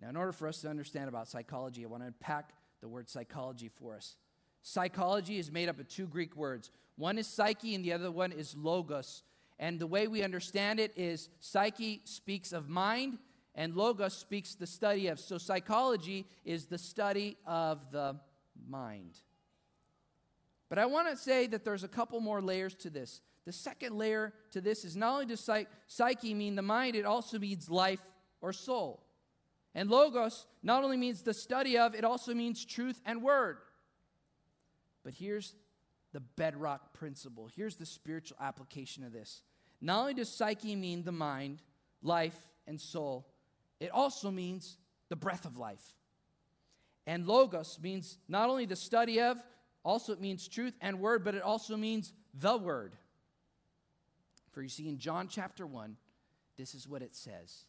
Now, 0.00 0.10
in 0.10 0.16
order 0.16 0.32
for 0.32 0.46
us 0.46 0.60
to 0.60 0.68
understand 0.68 1.08
about 1.08 1.28
psychology, 1.28 1.84
I 1.84 1.88
want 1.88 2.02
to 2.02 2.08
unpack 2.08 2.52
the 2.80 2.88
word 2.88 3.08
psychology 3.08 3.68
for 3.68 3.94
us. 3.94 4.16
Psychology 4.62 5.38
is 5.38 5.50
made 5.50 5.68
up 5.68 5.78
of 5.78 5.88
two 5.88 6.06
Greek 6.06 6.36
words 6.36 6.70
one 6.96 7.18
is 7.18 7.26
psyche, 7.26 7.74
and 7.74 7.84
the 7.84 7.92
other 7.92 8.10
one 8.10 8.32
is 8.32 8.54
logos. 8.56 9.22
And 9.58 9.78
the 9.78 9.86
way 9.86 10.08
we 10.08 10.22
understand 10.22 10.80
it 10.80 10.92
is 10.96 11.28
psyche 11.40 12.02
speaks 12.04 12.52
of 12.52 12.68
mind, 12.68 13.18
and 13.54 13.74
logos 13.74 14.16
speaks 14.16 14.54
the 14.54 14.66
study 14.66 15.08
of. 15.08 15.18
So, 15.18 15.38
psychology 15.38 16.26
is 16.44 16.66
the 16.66 16.78
study 16.78 17.36
of 17.46 17.90
the 17.90 18.16
mind. 18.68 19.20
But 20.68 20.78
I 20.78 20.86
want 20.86 21.08
to 21.10 21.16
say 21.16 21.46
that 21.48 21.64
there's 21.64 21.84
a 21.84 21.88
couple 21.88 22.20
more 22.20 22.40
layers 22.40 22.74
to 22.76 22.90
this. 22.90 23.20
The 23.44 23.52
second 23.52 23.96
layer 23.96 24.32
to 24.52 24.60
this 24.60 24.84
is 24.84 24.96
not 24.96 25.12
only 25.12 25.26
does 25.26 25.48
psyche 25.86 26.34
mean 26.34 26.54
the 26.54 26.62
mind, 26.62 26.96
it 26.96 27.04
also 27.04 27.38
means 27.38 27.68
life 27.68 28.02
or 28.40 28.52
soul. 28.52 29.04
And 29.74 29.90
logos 29.90 30.46
not 30.62 30.84
only 30.84 30.96
means 30.96 31.22
the 31.22 31.34
study 31.34 31.76
of, 31.76 31.94
it 31.94 32.04
also 32.04 32.32
means 32.32 32.64
truth 32.64 33.00
and 33.04 33.22
word. 33.22 33.58
But 35.02 35.14
here's 35.14 35.54
the 36.12 36.20
bedrock 36.20 36.94
principle. 36.94 37.50
Here's 37.54 37.76
the 37.76 37.84
spiritual 37.84 38.38
application 38.40 39.04
of 39.04 39.12
this. 39.12 39.42
Not 39.80 40.00
only 40.00 40.14
does 40.14 40.30
psyche 40.30 40.76
mean 40.76 41.02
the 41.02 41.12
mind, 41.12 41.60
life, 42.02 42.38
and 42.66 42.80
soul, 42.80 43.26
it 43.80 43.90
also 43.90 44.30
means 44.30 44.78
the 45.10 45.16
breath 45.16 45.44
of 45.44 45.58
life. 45.58 45.94
And 47.06 47.26
logos 47.26 47.78
means 47.82 48.16
not 48.28 48.48
only 48.48 48.64
the 48.64 48.76
study 48.76 49.20
of, 49.20 49.42
also, 49.84 50.12
it 50.12 50.20
means 50.20 50.48
truth 50.48 50.74
and 50.80 50.98
word, 50.98 51.24
but 51.24 51.34
it 51.34 51.42
also 51.42 51.76
means 51.76 52.12
the 52.32 52.56
word. 52.56 52.96
For 54.52 54.62
you 54.62 54.68
see, 54.68 54.88
in 54.88 54.98
John 54.98 55.28
chapter 55.28 55.66
1, 55.66 55.96
this 56.56 56.74
is 56.74 56.88
what 56.88 57.02
it 57.02 57.14
says 57.14 57.64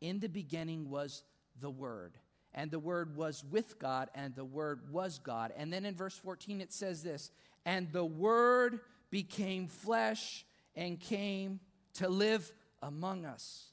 In 0.00 0.20
the 0.20 0.28
beginning 0.28 0.90
was 0.90 1.22
the 1.60 1.70
Word, 1.70 2.14
and 2.54 2.70
the 2.70 2.78
Word 2.78 3.16
was 3.16 3.44
with 3.50 3.78
God, 3.78 4.10
and 4.14 4.34
the 4.34 4.44
Word 4.44 4.90
was 4.90 5.18
God. 5.18 5.52
And 5.56 5.72
then 5.72 5.84
in 5.84 5.94
verse 5.94 6.16
14, 6.16 6.60
it 6.60 6.72
says 6.72 7.02
this 7.02 7.30
And 7.64 7.92
the 7.92 8.04
Word 8.04 8.80
became 9.10 9.68
flesh 9.68 10.44
and 10.74 10.98
came 10.98 11.60
to 11.94 12.08
live 12.08 12.50
among 12.82 13.26
us. 13.26 13.66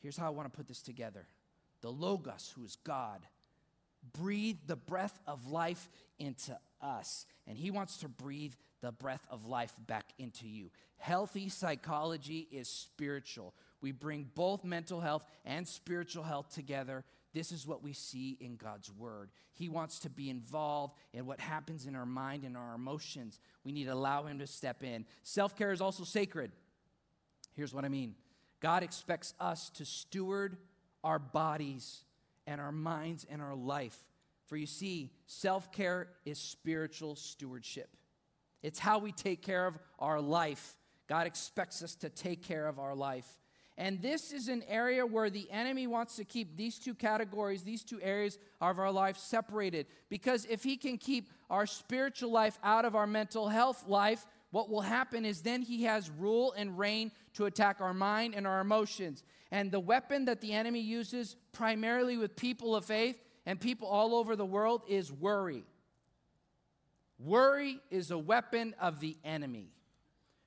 Here's 0.00 0.16
how 0.16 0.26
I 0.26 0.30
want 0.30 0.52
to 0.52 0.56
put 0.56 0.68
this 0.68 0.82
together 0.82 1.26
the 1.80 1.90
Logos, 1.90 2.52
who 2.54 2.64
is 2.64 2.76
God, 2.76 3.20
breathed 4.12 4.66
the 4.66 4.76
breath 4.76 5.18
of 5.26 5.50
life 5.50 5.88
into 6.18 6.58
us, 6.80 7.26
and 7.46 7.56
He 7.56 7.70
wants 7.70 7.98
to 7.98 8.08
breathe 8.08 8.54
the 8.80 8.92
breath 8.92 9.26
of 9.30 9.46
life 9.46 9.72
back 9.86 10.12
into 10.18 10.46
you. 10.46 10.70
Healthy 10.98 11.48
psychology 11.48 12.48
is 12.50 12.68
spiritual. 12.68 13.54
We 13.80 13.92
bring 13.92 14.30
both 14.34 14.64
mental 14.64 15.00
health 15.00 15.24
and 15.44 15.66
spiritual 15.66 16.22
health 16.22 16.54
together. 16.54 17.04
This 17.32 17.50
is 17.50 17.66
what 17.66 17.82
we 17.82 17.92
see 17.92 18.36
in 18.40 18.56
God's 18.56 18.90
word. 18.92 19.30
He 19.52 19.68
wants 19.68 19.98
to 20.00 20.10
be 20.10 20.30
involved 20.30 20.94
in 21.12 21.26
what 21.26 21.40
happens 21.40 21.86
in 21.86 21.96
our 21.96 22.06
mind 22.06 22.44
and 22.44 22.56
our 22.56 22.74
emotions. 22.74 23.38
We 23.64 23.72
need 23.72 23.84
to 23.84 23.92
allow 23.92 24.24
Him 24.24 24.38
to 24.38 24.46
step 24.46 24.82
in. 24.82 25.04
Self 25.22 25.56
care 25.56 25.72
is 25.72 25.80
also 25.80 26.04
sacred. 26.04 26.52
Here's 27.54 27.74
what 27.74 27.84
I 27.84 27.88
mean 27.88 28.14
God 28.60 28.82
expects 28.82 29.34
us 29.40 29.70
to 29.70 29.84
steward 29.84 30.56
our 31.02 31.18
bodies 31.18 32.04
and 32.46 32.60
our 32.60 32.72
minds 32.72 33.26
and 33.28 33.40
our 33.42 33.54
life. 33.54 33.96
For 34.46 34.56
you 34.56 34.66
see, 34.66 35.10
self 35.26 35.72
care 35.72 36.08
is 36.24 36.38
spiritual 36.38 37.16
stewardship. 37.16 37.88
It's 38.62 38.78
how 38.78 38.98
we 38.98 39.12
take 39.12 39.42
care 39.42 39.66
of 39.66 39.78
our 39.98 40.20
life. 40.20 40.76
God 41.06 41.26
expects 41.26 41.82
us 41.82 41.94
to 41.96 42.08
take 42.08 42.42
care 42.42 42.66
of 42.66 42.78
our 42.78 42.94
life. 42.94 43.26
And 43.76 44.00
this 44.00 44.32
is 44.32 44.48
an 44.48 44.62
area 44.68 45.04
where 45.04 45.30
the 45.30 45.50
enemy 45.50 45.88
wants 45.88 46.14
to 46.16 46.24
keep 46.24 46.56
these 46.56 46.78
two 46.78 46.94
categories, 46.94 47.62
these 47.62 47.82
two 47.82 48.00
areas 48.00 48.38
of 48.60 48.78
our 48.78 48.92
life 48.92 49.18
separated. 49.18 49.86
Because 50.08 50.46
if 50.48 50.62
he 50.62 50.76
can 50.76 50.96
keep 50.96 51.30
our 51.50 51.66
spiritual 51.66 52.30
life 52.30 52.58
out 52.62 52.84
of 52.84 52.94
our 52.94 53.06
mental 53.06 53.48
health 53.48 53.84
life, 53.88 54.24
what 54.54 54.70
will 54.70 54.82
happen 54.82 55.24
is 55.24 55.42
then 55.42 55.62
he 55.62 55.82
has 55.82 56.08
rule 56.08 56.54
and 56.56 56.78
reign 56.78 57.10
to 57.32 57.46
attack 57.46 57.80
our 57.80 57.92
mind 57.92 58.36
and 58.36 58.46
our 58.46 58.60
emotions. 58.60 59.24
And 59.50 59.72
the 59.72 59.80
weapon 59.80 60.26
that 60.26 60.40
the 60.40 60.52
enemy 60.52 60.78
uses 60.78 61.34
primarily 61.50 62.16
with 62.16 62.36
people 62.36 62.76
of 62.76 62.84
faith 62.84 63.16
and 63.46 63.60
people 63.60 63.88
all 63.88 64.14
over 64.14 64.36
the 64.36 64.46
world 64.46 64.82
is 64.86 65.10
worry. 65.10 65.64
Worry 67.18 67.80
is 67.90 68.12
a 68.12 68.16
weapon 68.16 68.76
of 68.80 69.00
the 69.00 69.16
enemy. 69.24 69.72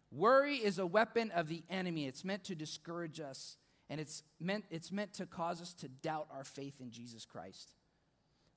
Worry 0.10 0.56
is 0.56 0.80
a 0.80 0.88
weapon 0.88 1.30
of 1.32 1.50
the 1.50 1.64
enemy. 1.70 2.06
It's 2.06 2.24
meant 2.24 2.46
to 2.46 2.56
discourage 2.56 3.20
us, 3.20 3.58
and 3.90 4.00
it's 4.00 4.24
meant, 4.40 4.64
it's 4.72 4.90
meant 4.90 5.16
to 5.16 5.26
cause 5.26 5.62
us 5.62 5.74
to 5.74 5.90
doubt 5.90 6.28
our 6.32 6.46
faith 6.46 6.80
in 6.80 6.92
Jesus 6.92 7.26
Christ. 7.26 7.74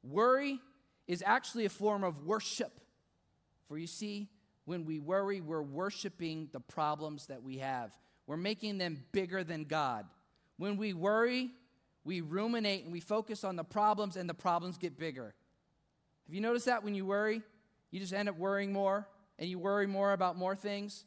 Worry 0.05 0.61
is 1.09 1.25
actually 1.27 1.65
a 1.65 1.71
form 1.71 2.05
of 2.05 2.25
worship. 2.25 2.79
For 3.67 3.79
you 3.79 3.89
see, 3.89 4.29
when 4.71 4.85
we 4.85 5.01
worry, 5.01 5.41
we're 5.41 5.61
worshiping 5.61 6.49
the 6.53 6.61
problems 6.61 7.27
that 7.27 7.43
we 7.43 7.59
have, 7.59 7.91
we're 8.29 8.37
making 8.37 8.79
them 8.79 9.03
bigger 9.11 9.43
than 9.43 9.65
God. 9.65 10.07
When 10.59 10.77
we 10.77 10.93
worry, 10.93 11.51
we 12.05 12.21
ruminate 12.21 12.85
and 12.85 12.93
we 12.93 13.01
focus 13.01 13.43
on 13.43 13.57
the 13.57 13.65
problems, 13.65 14.15
and 14.15 14.31
the 14.31 14.35
problems 14.35 14.79
get 14.79 14.97
bigger. 14.97 15.35
Have 16.25 16.35
you 16.37 16.41
noticed 16.41 16.67
that 16.67 16.85
when 16.85 16.95
you 16.95 17.05
worry? 17.05 17.43
You 17.91 17.99
just 17.99 18.13
end 18.13 18.29
up 18.29 18.39
worrying 18.39 18.73
more, 18.73 19.09
and 19.41 19.51
you 19.51 19.59
worry 19.59 19.89
more 19.89 20.13
about 20.13 20.37
more 20.37 20.55
things. 20.55 21.05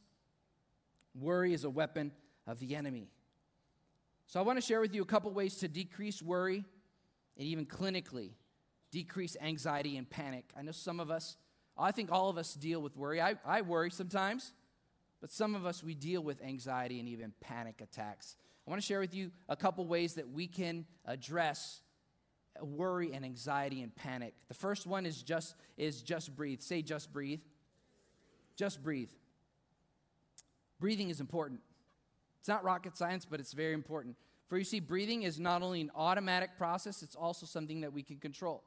Worry 1.18 1.54
is 1.54 1.64
a 1.64 1.70
weapon 1.70 2.12
of 2.46 2.60
the 2.60 2.76
enemy. 2.76 3.08
So, 4.28 4.42
I 4.42 4.44
want 4.44 4.58
to 4.58 4.62
share 4.62 4.82
with 4.82 4.94
you 4.94 5.04
a 5.04 5.06
couple 5.06 5.32
ways 5.32 5.56
to 5.60 5.70
decrease 5.70 6.22
worry 6.22 6.66
and 7.38 7.48
even 7.48 7.66
clinically 7.66 8.32
decrease 8.92 9.38
anxiety 9.40 9.96
and 9.96 10.10
panic. 10.10 10.52
I 10.58 10.64
know 10.64 10.74
some 10.74 11.00
of 11.00 11.10
us, 11.10 11.38
I 11.78 11.92
think 11.92 12.12
all 12.12 12.30
of 12.30 12.38
us 12.38 12.54
deal 12.54 12.82
with 12.82 12.96
worry. 12.96 13.22
I, 13.22 13.36
I 13.46 13.62
worry 13.62 13.92
sometimes, 13.92 14.54
but 15.22 15.32
some 15.32 15.56
of 15.56 15.66
us, 15.66 15.84
we 15.84 15.96
deal 15.96 16.22
with 16.22 16.42
anxiety 16.44 17.00
and 17.00 17.10
even 17.10 17.34
panic 17.42 17.82
attacks. 17.82 18.36
I 18.66 18.70
want 18.70 18.82
to 18.82 18.86
share 18.86 19.00
with 19.00 19.14
you 19.14 19.32
a 19.50 19.56
couple 19.56 19.86
ways 19.86 20.14
that 20.16 20.30
we 20.30 20.48
can 20.48 20.86
address 21.06 21.82
worry 22.62 23.14
and 23.14 23.26
anxiety 23.26 23.82
and 23.82 23.94
panic. 23.96 24.34
The 24.48 24.54
first 24.54 24.86
one 24.86 25.06
is 25.06 25.22
just 25.24 25.56
is 25.78 26.02
just 26.02 26.36
breathe. 26.36 26.62
Say 26.62 26.82
just 26.82 27.12
breathe. 27.12 27.42
Just 28.56 28.84
breathe. 28.84 29.10
Breathing 30.80 31.10
is 31.10 31.20
important. 31.20 31.62
It's 32.40 32.48
not 32.48 32.64
rocket 32.64 32.98
science, 32.98 33.26
but 33.26 33.40
it's 33.40 33.54
very 33.54 33.74
important. 33.74 34.16
For 34.48 34.58
you 34.58 34.64
see, 34.64 34.80
breathing 34.80 35.24
is 35.24 35.40
not 35.40 35.62
only 35.62 35.82
an 35.82 35.92
automatic 35.96 36.58
process, 36.58 37.02
it's 37.02 37.16
also 37.16 37.46
something 37.46 37.82
that 37.82 37.94
we 37.94 38.04
can 38.04 38.18
control. 38.18 38.64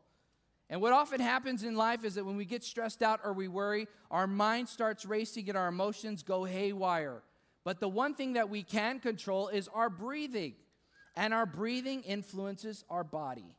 And 0.68 0.80
what 0.80 0.92
often 0.92 1.20
happens 1.20 1.62
in 1.62 1.76
life 1.76 2.04
is 2.04 2.16
that 2.16 2.24
when 2.24 2.36
we 2.36 2.44
get 2.44 2.64
stressed 2.64 3.02
out 3.02 3.20
or 3.24 3.32
we 3.32 3.46
worry, 3.46 3.86
our 4.10 4.26
mind 4.26 4.68
starts 4.68 5.06
racing 5.06 5.48
and 5.48 5.56
our 5.56 5.68
emotions 5.68 6.22
go 6.22 6.44
haywire. 6.44 7.22
But 7.64 7.80
the 7.80 7.88
one 7.88 8.14
thing 8.14 8.32
that 8.32 8.50
we 8.50 8.62
can 8.62 8.98
control 8.98 9.48
is 9.48 9.68
our 9.68 9.90
breathing. 9.90 10.54
And 11.14 11.32
our 11.32 11.46
breathing 11.46 12.02
influences 12.02 12.84
our 12.90 13.04
body. 13.04 13.56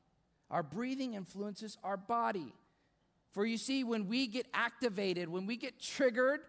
Our 0.52 0.64
breathing 0.64 1.14
influences 1.14 1.78
our 1.84 1.98
body. 1.98 2.54
For 3.32 3.46
you 3.46 3.58
see, 3.58 3.84
when 3.84 4.08
we 4.08 4.28
get 4.28 4.46
activated, 4.54 5.30
when 5.30 5.46
we 5.46 5.58
get 5.58 5.80
triggered, 5.80 6.42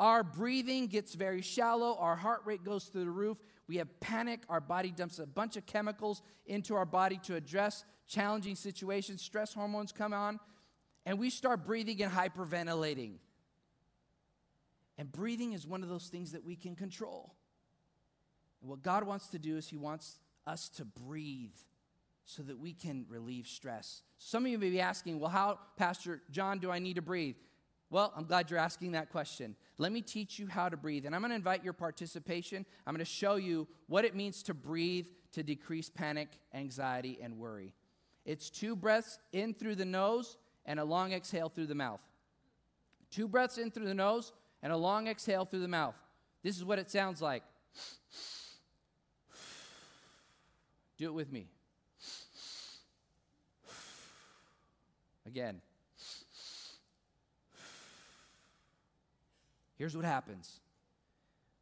our 0.00 0.24
breathing 0.24 0.86
gets 0.86 1.14
very 1.14 1.42
shallow, 1.42 1.94
our 2.00 2.16
heart 2.16 2.40
rate 2.46 2.64
goes 2.64 2.86
through 2.86 3.04
the 3.04 3.10
roof, 3.10 3.36
we 3.68 3.76
have 3.76 4.00
panic, 4.00 4.40
our 4.48 4.60
body 4.60 4.90
dumps 4.90 5.18
a 5.18 5.26
bunch 5.26 5.56
of 5.56 5.66
chemicals 5.66 6.22
into 6.46 6.74
our 6.74 6.86
body 6.86 7.20
to 7.24 7.36
address 7.36 7.84
challenging 8.08 8.56
situations, 8.56 9.20
stress 9.20 9.52
hormones 9.52 9.92
come 9.92 10.14
on, 10.14 10.40
and 11.04 11.18
we 11.18 11.28
start 11.28 11.66
breathing 11.66 12.02
and 12.02 12.10
hyperventilating. 12.10 13.16
And 14.96 15.12
breathing 15.12 15.52
is 15.52 15.66
one 15.66 15.82
of 15.82 15.90
those 15.90 16.08
things 16.08 16.32
that 16.32 16.44
we 16.44 16.56
can 16.56 16.74
control. 16.74 17.34
And 18.60 18.70
what 18.70 18.82
God 18.82 19.04
wants 19.04 19.28
to 19.28 19.38
do 19.38 19.58
is 19.58 19.68
He 19.68 19.76
wants 19.76 20.18
us 20.46 20.70
to 20.70 20.84
breathe 20.84 21.54
so 22.24 22.42
that 22.42 22.58
we 22.58 22.72
can 22.72 23.04
relieve 23.08 23.46
stress. 23.46 24.02
Some 24.18 24.44
of 24.44 24.50
you 24.50 24.58
may 24.58 24.70
be 24.70 24.80
asking, 24.80 25.20
well, 25.20 25.30
how, 25.30 25.58
Pastor 25.76 26.22
John, 26.30 26.58
do 26.58 26.70
I 26.70 26.78
need 26.78 26.96
to 26.96 27.02
breathe? 27.02 27.36
Well, 27.90 28.12
I'm 28.16 28.24
glad 28.24 28.50
you're 28.50 28.60
asking 28.60 28.92
that 28.92 29.10
question. 29.10 29.56
Let 29.76 29.90
me 29.90 30.00
teach 30.00 30.38
you 30.38 30.46
how 30.46 30.68
to 30.68 30.76
breathe. 30.76 31.06
And 31.06 31.14
I'm 31.14 31.20
going 31.20 31.30
to 31.30 31.36
invite 31.36 31.64
your 31.64 31.72
participation. 31.72 32.64
I'm 32.86 32.94
going 32.94 33.04
to 33.04 33.10
show 33.10 33.34
you 33.34 33.66
what 33.88 34.04
it 34.04 34.14
means 34.14 34.44
to 34.44 34.54
breathe 34.54 35.08
to 35.32 35.42
decrease 35.42 35.90
panic, 35.90 36.28
anxiety, 36.54 37.18
and 37.20 37.36
worry. 37.36 37.74
It's 38.24 38.48
two 38.48 38.76
breaths 38.76 39.18
in 39.32 39.54
through 39.54 39.74
the 39.74 39.84
nose 39.84 40.36
and 40.66 40.78
a 40.78 40.84
long 40.84 41.12
exhale 41.12 41.48
through 41.48 41.66
the 41.66 41.74
mouth. 41.74 42.00
Two 43.10 43.26
breaths 43.26 43.58
in 43.58 43.72
through 43.72 43.86
the 43.86 43.94
nose 43.94 44.32
and 44.62 44.72
a 44.72 44.76
long 44.76 45.08
exhale 45.08 45.44
through 45.44 45.60
the 45.60 45.68
mouth. 45.68 45.96
This 46.42 46.56
is 46.56 46.64
what 46.64 46.78
it 46.78 46.90
sounds 46.90 47.20
like. 47.20 47.42
Do 50.96 51.06
it 51.06 51.14
with 51.14 51.32
me. 51.32 51.48
Again. 55.26 55.60
Here's 59.80 59.96
what 59.96 60.04
happens. 60.04 60.60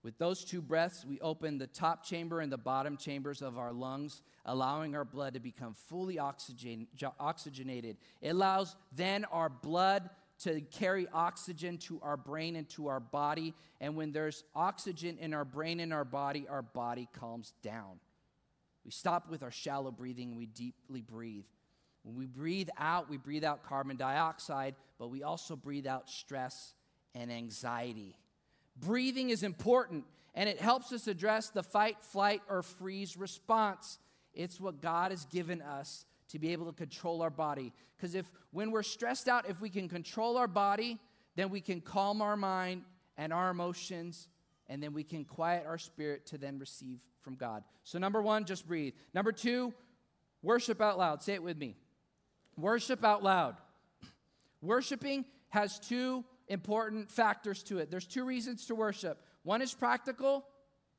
With 0.03 0.19
those 0.19 0.45
two 0.45 0.61
breaths, 0.61 1.07
we 1.07 1.21
open 1.21 1.57
the 1.57 1.69
top 1.69 2.05
chamber 2.05 2.41
and 2.41 2.51
the 2.51 2.59
bottom 2.59 2.97
chambers 2.97 3.43
of 3.43 3.59
our 3.59 3.73
lungs, 3.73 4.23
allowing 4.45 4.97
our 4.97 5.05
blood 5.05 5.35
to 5.35 5.41
become 5.41 5.73
fully 5.73 6.19
oxygen, 6.19 6.89
oxygenated. 7.21 7.97
It 8.21 8.31
allows 8.31 8.75
then 8.91 9.25
our 9.27 9.49
blood 9.49 10.11
to 10.41 10.61
carry 10.63 11.07
oxygen 11.13 11.79
to 11.79 12.01
our 12.03 12.17
brain 12.17 12.57
and 12.57 12.69
to 12.71 12.89
our 12.89 12.99
body. 12.99 13.55
And 13.81 13.95
when 13.95 14.11
there's 14.11 14.43
oxygen 14.53 15.17
in 15.19 15.33
our 15.33 15.45
brain 15.45 15.79
and 15.79 15.93
our 15.93 16.05
body, 16.05 16.49
our 16.51 16.63
body 16.63 17.09
calms 17.21 17.55
down. 17.63 18.01
We 18.85 18.91
stop 18.91 19.31
with 19.31 19.45
our 19.45 19.53
shallow 19.53 19.93
breathing, 19.93 20.35
we 20.35 20.47
deeply 20.47 21.03
breathe. 21.03 21.47
When 22.03 22.17
we 22.17 22.27
breathe 22.27 22.71
out, 22.79 23.09
we 23.09 23.17
breathe 23.17 23.45
out 23.45 23.63
carbon 23.63 23.97
dioxide, 23.97 24.75
but 24.99 25.09
we 25.09 25.23
also 25.23 25.55
breathe 25.55 25.87
out 25.87 26.11
stress 26.11 26.75
and 27.15 27.31
anxiety. 27.33 28.17
Breathing 28.77 29.31
is 29.31 29.43
important 29.43 30.05
and 30.35 30.49
it 30.49 30.61
helps 30.61 30.93
us 30.93 31.09
address 31.09 31.51
the 31.51 31.63
fight, 31.63 31.97
flight, 32.01 32.43
or 32.49 32.63
freeze 32.63 33.17
response. 33.17 33.99
It's 34.33 34.61
what 34.61 34.81
God 34.81 35.11
has 35.11 35.25
given 35.25 35.61
us 35.61 36.05
to 36.29 36.39
be 36.39 36.53
able 36.53 36.67
to 36.67 36.73
control 36.73 37.23
our 37.23 37.31
body. 37.31 37.73
Because 37.97 38.15
if 38.15 38.31
when 38.53 38.71
we're 38.71 38.83
stressed 38.83 39.27
out, 39.29 39.49
if 39.49 39.61
we 39.61 39.69
can 39.69 39.89
control 39.89 40.37
our 40.37 40.47
body, 40.47 40.99
then 41.35 41.51
we 41.51 41.61
can 41.61 41.81
calm 41.81 42.23
our 42.23 42.37
mind 42.37 42.83
and 43.17 43.33
our 43.33 43.51
emotions, 43.51 44.29
and 44.69 44.83
then 44.83 44.93
we 44.93 45.03
can 45.03 45.25
quiet 45.25 45.65
our 45.67 45.79
spirit 45.79 46.27
to 46.27 46.39
then 46.39 46.59
receive 46.59 47.01
from 47.21 47.35
God. 47.35 47.65
So, 47.83 47.99
number 47.99 48.23
one, 48.23 48.45
just 48.45 48.67
breathe. 48.67 48.95
Number 49.13 49.33
two, 49.33 49.75
worship 50.43 50.81
out 50.81 50.99
loud. 50.99 51.23
Say 51.23 51.35
it 51.35 51.43
with 51.43 51.59
me. 51.59 51.75
Worship 52.57 53.05
out 53.05 53.25
loud. 53.25 53.57
Worshiping 54.63 55.25
has 55.49 55.81
two 55.81 56.25
important 56.49 57.11
factors 57.11 57.63
to 57.65 57.79
it. 57.79 57.91
There's 57.91 58.07
two 58.07 58.25
reasons 58.25 58.67
to 58.67 58.75
worship 58.75 59.21
one 59.43 59.63
is 59.63 59.73
practical, 59.73 60.47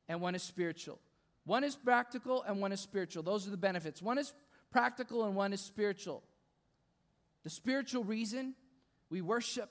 and 0.08 0.22
one 0.22 0.36
is 0.36 0.44
spiritual. 0.44 1.00
One 1.46 1.64
is 1.64 1.76
practical, 1.76 2.44
and 2.44 2.60
one 2.62 2.72
is 2.72 2.80
spiritual. 2.80 3.24
Those 3.24 3.48
are 3.48 3.52
the 3.52 3.58
benefits. 3.58 4.02
One 4.02 4.18
is 4.18 4.34
practical, 4.72 5.26
and 5.26 5.36
one 5.36 5.54
is 5.54 5.62
spiritual. 5.62 6.24
The 7.44 7.50
spiritual 7.50 8.04
reason 8.04 8.56
we 9.10 9.22
worship 9.22 9.70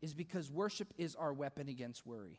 is 0.00 0.14
because 0.14 0.50
worship 0.50 0.88
is 0.98 1.14
our 1.14 1.32
weapon 1.32 1.68
against 1.68 2.06
worry. 2.06 2.38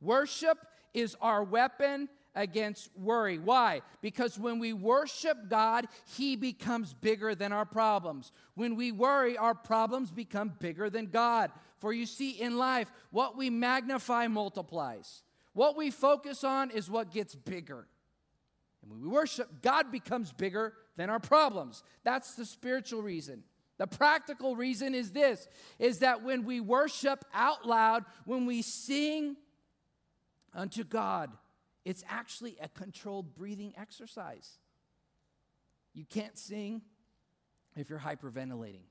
Worship 0.00 0.58
is 0.94 1.16
our 1.20 1.44
weapon 1.44 2.08
against 2.34 2.90
worry. 2.96 3.38
Why? 3.38 3.82
Because 4.00 4.38
when 4.38 4.58
we 4.58 4.72
worship 4.72 5.48
God, 5.48 5.86
He 6.16 6.36
becomes 6.36 6.94
bigger 6.94 7.34
than 7.34 7.52
our 7.52 7.66
problems. 7.66 8.32
When 8.54 8.76
we 8.76 8.92
worry, 8.92 9.36
our 9.36 9.54
problems 9.54 10.10
become 10.10 10.54
bigger 10.58 10.88
than 10.90 11.06
God. 11.06 11.50
For 11.78 11.92
you 11.92 12.06
see, 12.06 12.30
in 12.30 12.56
life, 12.56 12.90
what 13.10 13.36
we 13.36 13.50
magnify 13.50 14.28
multiplies. 14.28 15.22
What 15.52 15.76
we 15.76 15.90
focus 15.90 16.44
on 16.44 16.70
is 16.70 16.90
what 16.90 17.10
gets 17.12 17.34
bigger. 17.34 17.86
And 18.82 18.90
when 18.90 19.00
we 19.00 19.08
worship, 19.08 19.62
God 19.62 19.92
becomes 19.92 20.32
bigger 20.32 20.74
than 20.96 21.10
our 21.10 21.20
problems. 21.20 21.82
That's 22.04 22.34
the 22.34 22.44
spiritual 22.44 23.02
reason. 23.02 23.44
The 23.78 23.86
practical 23.86 24.54
reason 24.54 24.94
is 24.94 25.12
this 25.12 25.48
is 25.78 26.00
that 26.00 26.22
when 26.22 26.44
we 26.44 26.60
worship 26.60 27.24
out 27.34 27.66
loud, 27.66 28.04
when 28.24 28.46
we 28.46 28.62
sing 28.62 29.36
unto 30.54 30.84
God, 30.84 31.30
it's 31.84 32.04
actually 32.08 32.56
a 32.60 32.68
controlled 32.68 33.34
breathing 33.34 33.74
exercise. 33.76 34.58
You 35.94 36.04
can't 36.04 36.38
sing 36.38 36.82
if 37.76 37.90
you're 37.90 37.98
hyperventilating. 37.98 38.84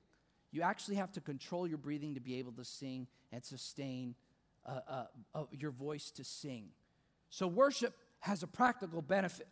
You 0.52 0.64
actually 0.64 0.96
have 0.96 1.12
to 1.14 1.22
control 1.22 1.68
your 1.68 1.78
breathing 1.78 2.16
to 2.16 2.20
be 2.20 2.40
able 2.40 2.52
to 2.54 2.66
sing 2.66 3.08
and 3.32 3.44
sustain 3.44 4.16
uh, 4.66 4.80
uh, 4.88 5.04
uh, 5.34 5.44
your 5.52 5.72
voice 5.72 6.12
to 6.12 6.24
sing. 6.24 6.70
So, 7.30 7.48
worship 7.48 7.96
has 8.20 8.44
a 8.44 8.48
practical 8.48 9.02
benefit. 9.02 9.48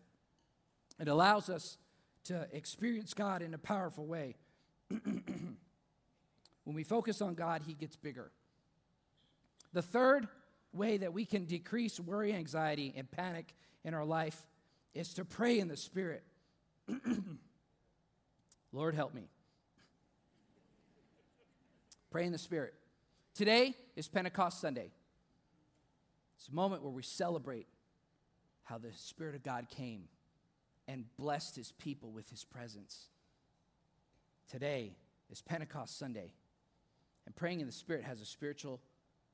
It 1.00 1.08
allows 1.08 1.50
us 1.50 1.78
to 2.26 2.48
experience 2.52 3.14
God 3.14 3.42
in 3.42 3.54
a 3.54 3.58
powerful 3.58 4.06
way. 4.06 4.36
when 4.90 5.56
we 6.66 6.84
focus 6.84 7.22
on 7.22 7.36
God, 7.36 7.64
He 7.66 7.74
gets 7.74 7.96
bigger. 7.96 8.32
The 9.72 9.82
third 9.82 10.28
way 10.74 10.98
that 10.98 11.14
we 11.14 11.26
can 11.26 11.46
decrease 11.46 12.00
worry, 12.00 12.34
anxiety, 12.34 12.94
and 12.96 13.10
panic 13.10 13.54
in 13.84 13.94
our 13.94 14.06
life 14.06 14.40
is 14.94 15.14
to 15.16 15.26
pray 15.26 15.60
in 15.60 15.68
the 15.68 15.78
Spirit. 15.78 16.24
Lord, 18.72 18.96
help 18.96 19.14
me. 19.14 19.30
Pray 22.12 22.26
in 22.26 22.32
the 22.32 22.38
Spirit. 22.38 22.74
Today 23.36 23.76
is 23.96 24.08
Pentecost 24.08 24.60
Sunday. 24.60 24.92
It's 26.38 26.48
a 26.48 26.56
moment 26.56 26.84
where 26.84 26.92
we 26.92 27.04
celebrate 27.04 27.68
how 28.64 28.78
the 28.78 28.92
Spirit 28.94 29.36
of 29.36 29.44
God 29.44 29.68
came 29.70 30.04
and 30.88 31.06
blessed 31.18 31.56
his 31.56 31.72
people 31.74 32.12
with 32.12 32.30
his 32.30 32.44
presence. 32.44 33.10
Today 34.50 34.94
is 35.30 35.42
Pentecost 35.42 35.98
Sunday, 36.00 36.34
and 37.26 37.36
praying 37.36 37.60
in 37.60 37.68
the 37.68 37.74
Spirit 37.74 38.04
has 38.04 38.22
a 38.22 38.26
spiritual 38.26 38.82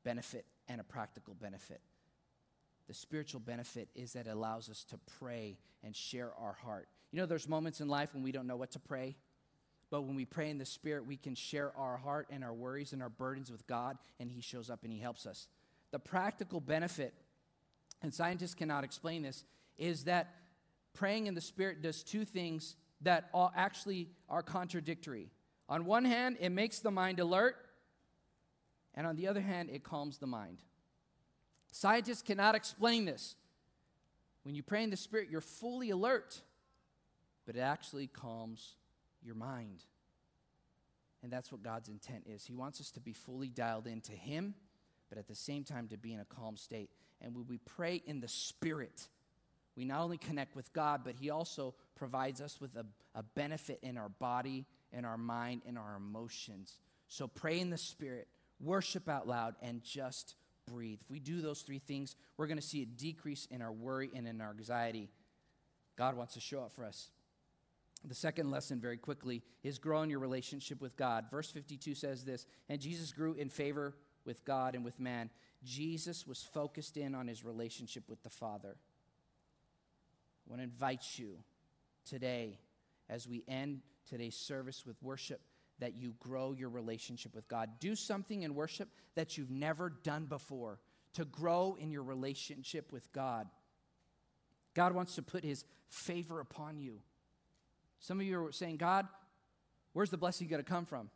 benefit 0.05 0.45
and 0.69 0.79
a 0.79 0.85
practical 0.85 1.33
benefit. 1.33 1.81
The 2.87 2.93
spiritual 2.93 3.41
benefit 3.41 3.89
is 3.95 4.13
that 4.13 4.27
it 4.27 4.29
allows 4.29 4.69
us 4.69 4.85
to 4.85 4.99
pray 5.19 5.57
and 5.83 5.93
share 5.93 6.31
our 6.39 6.53
heart. 6.53 6.87
You 7.11 7.19
know, 7.19 7.25
there's 7.25 7.49
moments 7.49 7.81
in 7.81 7.89
life 7.89 8.13
when 8.13 8.23
we 8.23 8.31
don't 8.31 8.47
know 8.47 8.55
what 8.55 8.71
to 8.71 8.79
pray, 8.79 9.17
but 9.89 10.03
when 10.03 10.15
we 10.15 10.25
pray 10.25 10.49
in 10.49 10.57
the 10.57 10.65
Spirit, 10.65 11.05
we 11.05 11.17
can 11.17 11.35
share 11.35 11.71
our 11.75 11.97
heart 11.97 12.27
and 12.29 12.43
our 12.43 12.53
worries 12.53 12.93
and 12.93 13.01
our 13.01 13.09
burdens 13.09 13.51
with 13.51 13.65
God, 13.67 13.97
and 14.19 14.31
He 14.31 14.41
shows 14.41 14.69
up 14.69 14.83
and 14.83 14.93
He 14.93 14.99
helps 14.99 15.25
us. 15.25 15.47
The 15.91 15.99
practical 15.99 16.59
benefit, 16.59 17.13
and 18.01 18.13
scientists 18.13 18.53
cannot 18.53 18.83
explain 18.83 19.23
this, 19.23 19.43
is 19.77 20.03
that 20.05 20.35
praying 20.93 21.27
in 21.27 21.35
the 21.35 21.41
Spirit 21.41 21.81
does 21.81 22.03
two 22.03 22.23
things 22.23 22.75
that 23.01 23.29
actually 23.55 24.09
are 24.29 24.41
contradictory. 24.41 25.29
On 25.67 25.85
one 25.85 26.05
hand, 26.05 26.37
it 26.39 26.51
makes 26.51 26.79
the 26.79 26.91
mind 26.91 27.19
alert, 27.19 27.55
and 28.95 29.05
on 29.05 29.15
the 29.15 29.27
other 29.27 29.41
hand, 29.41 29.69
it 29.71 29.83
calms 29.83 30.17
the 30.17 30.27
mind. 30.27 30.59
Scientists 31.71 32.21
cannot 32.21 32.55
explain 32.55 33.05
this. 33.05 33.35
When 34.43 34.55
you 34.55 34.63
pray 34.63 34.83
in 34.83 34.89
the 34.89 34.97
Spirit, 34.97 35.27
you're 35.29 35.41
fully 35.41 35.89
alert, 35.89 36.41
but 37.45 37.55
it 37.55 37.59
actually 37.59 38.07
calms 38.07 38.75
your 39.21 39.35
mind. 39.35 39.83
And 41.21 41.33
that's 41.33 41.51
what 41.51 41.63
God's 41.63 41.89
intent 41.89 42.25
is. 42.27 42.45
He 42.45 42.53
wants 42.53 42.79
us 42.79 42.91
to 42.91 42.99
be 42.99 43.11
fully 43.11 43.49
dialed 43.49 43.87
into 43.87 44.11
Him, 44.11 44.53
but 45.09 45.17
at 45.17 45.27
the 45.27 45.35
same 45.35 45.63
time 45.63 45.87
to 45.89 45.97
be 45.97 46.13
in 46.13 46.19
a 46.19 46.25
calm 46.25 46.55
state. 46.55 46.89
And 47.19 47.35
when 47.35 47.47
we 47.47 47.57
pray 47.57 48.01
in 48.05 48.21
the 48.21 48.27
Spirit, 48.27 49.07
we 49.75 49.83
not 49.83 50.01
only 50.01 50.17
connect 50.17 50.55
with 50.55 50.71
God, 50.71 51.01
but 51.03 51.15
He 51.19 51.29
also 51.29 51.73
provides 51.95 52.39
us 52.39 52.61
with 52.61 52.75
a, 52.75 52.85
a 53.15 53.23
benefit 53.23 53.79
in 53.81 53.97
our 53.97 54.09
body, 54.09 54.65
in 54.93 55.03
our 55.03 55.17
mind, 55.17 55.63
in 55.65 55.77
our 55.77 55.95
emotions. 55.95 56.77
So 57.07 57.27
pray 57.27 57.59
in 57.59 57.71
the 57.71 57.77
Spirit, 57.77 58.27
worship 58.59 59.09
out 59.09 59.27
loud, 59.27 59.55
and 59.61 59.83
just 59.83 60.35
breathe. 60.67 60.99
If 61.01 61.09
we 61.09 61.19
do 61.19 61.41
those 61.41 61.61
three 61.61 61.79
things, 61.79 62.15
we're 62.37 62.47
going 62.47 62.59
to 62.59 62.63
see 62.63 62.81
a 62.81 62.85
decrease 62.85 63.47
in 63.51 63.61
our 63.61 63.71
worry 63.71 64.09
and 64.15 64.27
in 64.27 64.41
our 64.41 64.51
anxiety. 64.51 65.09
God 65.97 66.15
wants 66.15 66.33
to 66.33 66.39
show 66.39 66.61
up 66.61 66.71
for 66.71 66.85
us. 66.85 67.09
The 68.03 68.15
second 68.15 68.51
lesson, 68.51 68.79
very 68.79 68.97
quickly, 68.97 69.41
is 69.63 69.79
grow 69.79 70.03
in 70.03 70.09
your 70.09 70.19
relationship 70.19 70.81
with 70.81 70.95
God. 70.95 71.25
Verse 71.31 71.49
52 71.49 71.95
says 71.95 72.23
this 72.23 72.45
And 72.69 72.79
Jesus 72.79 73.11
grew 73.11 73.33
in 73.33 73.49
favor 73.49 73.95
with 74.25 74.45
God 74.45 74.75
and 74.75 74.83
with 74.83 74.99
man. 74.99 75.29
Jesus 75.63 76.27
was 76.27 76.43
focused 76.43 76.97
in 76.97 77.15
on 77.15 77.27
his 77.27 77.43
relationship 77.43 78.03
with 78.07 78.21
the 78.21 78.29
Father. 78.29 78.77
I 80.45 80.49
want 80.49 80.59
to 80.59 80.63
invite 80.63 81.17
you 81.17 81.37
today, 82.07 82.59
as 83.09 83.27
we 83.27 83.43
end 83.47 83.81
today's 84.07 84.35
service 84.35 84.85
with 84.85 85.01
worship, 85.01 85.41
that 85.79 85.95
you 85.95 86.15
grow 86.19 86.53
your 86.53 86.69
relationship 86.69 87.35
with 87.35 87.47
God. 87.47 87.69
Do 87.79 87.95
something 87.95 88.43
in 88.43 88.55
worship 88.55 88.89
that 89.15 89.37
you've 89.37 89.51
never 89.51 89.89
done 89.89 90.25
before 90.25 90.79
to 91.13 91.25
grow 91.25 91.77
in 91.79 91.91
your 91.91 92.03
relationship 92.03 92.91
with 92.91 93.11
God. 93.13 93.47
God 94.73 94.93
wants 94.93 95.15
to 95.15 95.21
put 95.21 95.43
his 95.43 95.65
favor 95.89 96.39
upon 96.39 96.77
you. 96.77 96.99
Some 97.99 98.19
of 98.19 98.25
you 98.25 98.45
are 98.45 98.51
saying, 98.51 98.77
God, 98.77 99.07
where's 99.93 100.09
the 100.09 100.17
blessing 100.17 100.47
going 100.47 100.63
to 100.63 100.69
come 100.69 100.85
from? 100.85 101.09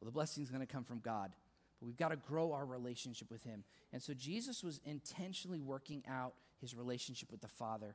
Well, 0.00 0.06
the 0.06 0.12
blessing 0.12 0.42
is 0.42 0.50
going 0.50 0.66
to 0.66 0.72
come 0.72 0.84
from 0.84 0.98
God. 0.98 1.32
But 1.78 1.86
we've 1.86 1.96
got 1.96 2.08
to 2.08 2.16
grow 2.16 2.52
our 2.52 2.66
relationship 2.66 3.30
with 3.30 3.44
him. 3.44 3.64
And 3.92 4.02
so 4.02 4.12
Jesus 4.12 4.62
was 4.62 4.80
intentionally 4.84 5.60
working 5.60 6.02
out 6.08 6.34
his 6.60 6.74
relationship 6.74 7.30
with 7.30 7.40
the 7.40 7.48
Father. 7.48 7.94